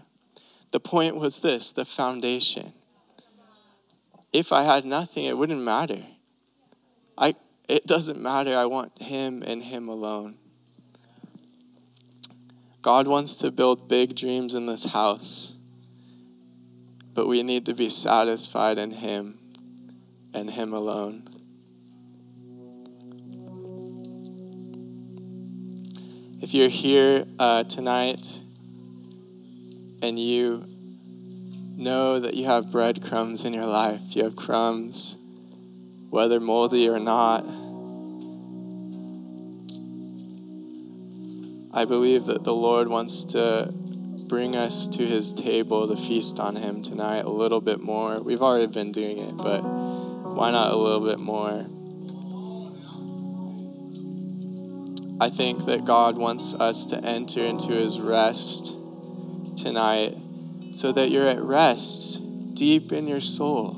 The 0.71 0.81
point 0.81 1.15
was 1.15 1.39
this 1.39 1.71
the 1.71 1.85
foundation. 1.85 2.73
If 4.33 4.51
I 4.51 4.63
had 4.63 4.83
nothing, 4.83 5.23
it 5.23 5.37
wouldn't 5.37 5.61
matter. 5.61 5.99
I, 7.17 7.35
it 7.69 7.85
doesn't 7.85 8.21
matter. 8.21 8.53
I 8.53 8.65
want 8.65 9.01
Him 9.01 9.43
and 9.47 9.63
Him 9.63 9.87
alone. 9.87 10.35
God 12.81 13.07
wants 13.07 13.37
to 13.37 13.49
build 13.49 13.87
big 13.87 14.13
dreams 14.13 14.55
in 14.55 14.65
this 14.65 14.87
house, 14.87 15.57
but 17.13 17.29
we 17.29 17.43
need 17.43 17.65
to 17.67 17.73
be 17.73 17.87
satisfied 17.87 18.77
in 18.77 18.91
Him 18.91 19.39
and 20.33 20.49
Him 20.49 20.73
alone. 20.73 21.32
If 26.43 26.53
you're 26.53 26.67
here 26.67 27.23
uh, 27.39 27.63
tonight 27.63 28.27
and 30.01 30.19
you 30.19 30.65
know 31.77 32.19
that 32.19 32.33
you 32.33 32.47
have 32.47 32.69
breadcrumbs 32.69 33.45
in 33.45 33.53
your 33.53 33.65
life, 33.65 34.13
you 34.13 34.25
have 34.25 34.35
crumbs, 34.35 35.17
whether 36.09 36.41
moldy 36.41 36.89
or 36.89 36.99
not 36.99 37.45
I 41.73 41.85
believe 41.85 42.25
that 42.25 42.43
the 42.43 42.53
Lord 42.53 42.89
wants 42.89 43.23
to 43.23 43.73
bring 44.27 44.57
us 44.57 44.89
to 44.89 45.05
his 45.05 45.31
table 45.31 45.87
to 45.87 45.95
feast 45.95 46.41
on 46.41 46.57
him 46.57 46.81
tonight 46.81 47.23
a 47.23 47.29
little 47.29 47.61
bit 47.61 47.79
more. 47.79 48.19
We've 48.19 48.41
already 48.41 48.67
been 48.67 48.91
doing 48.91 49.17
it, 49.19 49.37
but 49.37 49.61
why 49.61 50.51
not 50.51 50.73
a 50.73 50.75
little 50.75 51.07
bit 51.07 51.19
more? 51.19 51.65
I 55.23 55.29
think 55.29 55.67
that 55.67 55.85
God 55.85 56.17
wants 56.17 56.53
us 56.53 56.85
to 56.87 56.97
enter 56.97 57.39
into 57.39 57.71
his 57.71 57.97
rest 57.97 58.75
tonight 59.55 60.17
so 60.73 60.91
that 60.91 61.11
you're 61.11 61.29
at 61.29 61.41
rest 61.41 62.21
deep 62.53 62.91
in 62.91 63.07
your 63.07 63.21
soul. 63.21 63.71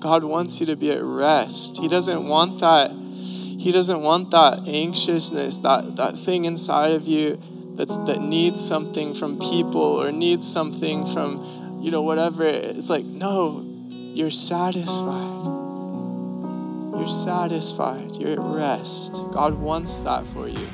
God 0.00 0.24
wants 0.24 0.58
you 0.58 0.66
to 0.66 0.74
be 0.74 0.90
at 0.90 1.00
rest. 1.00 1.76
He 1.76 1.86
doesn't 1.86 2.26
want 2.26 2.58
that 2.58 2.90
he 2.90 3.70
doesn't 3.70 4.02
want 4.02 4.32
that 4.32 4.66
anxiousness, 4.66 5.58
that, 5.58 5.94
that 5.94 6.18
thing 6.18 6.44
inside 6.44 6.90
of 6.90 7.06
you 7.06 7.40
that's, 7.76 7.96
that 7.98 8.20
needs 8.20 8.60
something 8.60 9.14
from 9.14 9.38
people 9.38 9.80
or 9.80 10.10
needs 10.10 10.52
something 10.52 11.06
from, 11.06 11.80
you 11.80 11.92
know, 11.92 12.02
whatever. 12.02 12.42
It's 12.42 12.90
like, 12.90 13.04
no, 13.04 13.64
you're 13.90 14.30
satisfied. 14.30 15.31
You're 16.96 17.08
satisfied. 17.08 18.16
You're 18.16 18.32
at 18.32 18.38
rest. 18.38 19.22
God 19.32 19.54
wants 19.54 20.00
that 20.00 20.26
for 20.26 20.48
you. 20.48 20.66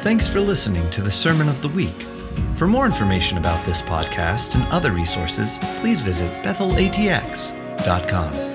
Thanks 0.00 0.26
for 0.26 0.40
listening 0.40 0.88
to 0.90 1.02
the 1.02 1.10
Sermon 1.10 1.48
of 1.48 1.60
the 1.60 1.68
Week. 1.68 2.06
For 2.54 2.66
more 2.66 2.86
information 2.86 3.36
about 3.38 3.64
this 3.66 3.82
podcast 3.82 4.54
and 4.54 4.64
other 4.72 4.92
resources, 4.92 5.58
please 5.80 6.00
visit 6.00 6.32
bethelatx.com. 6.42 8.49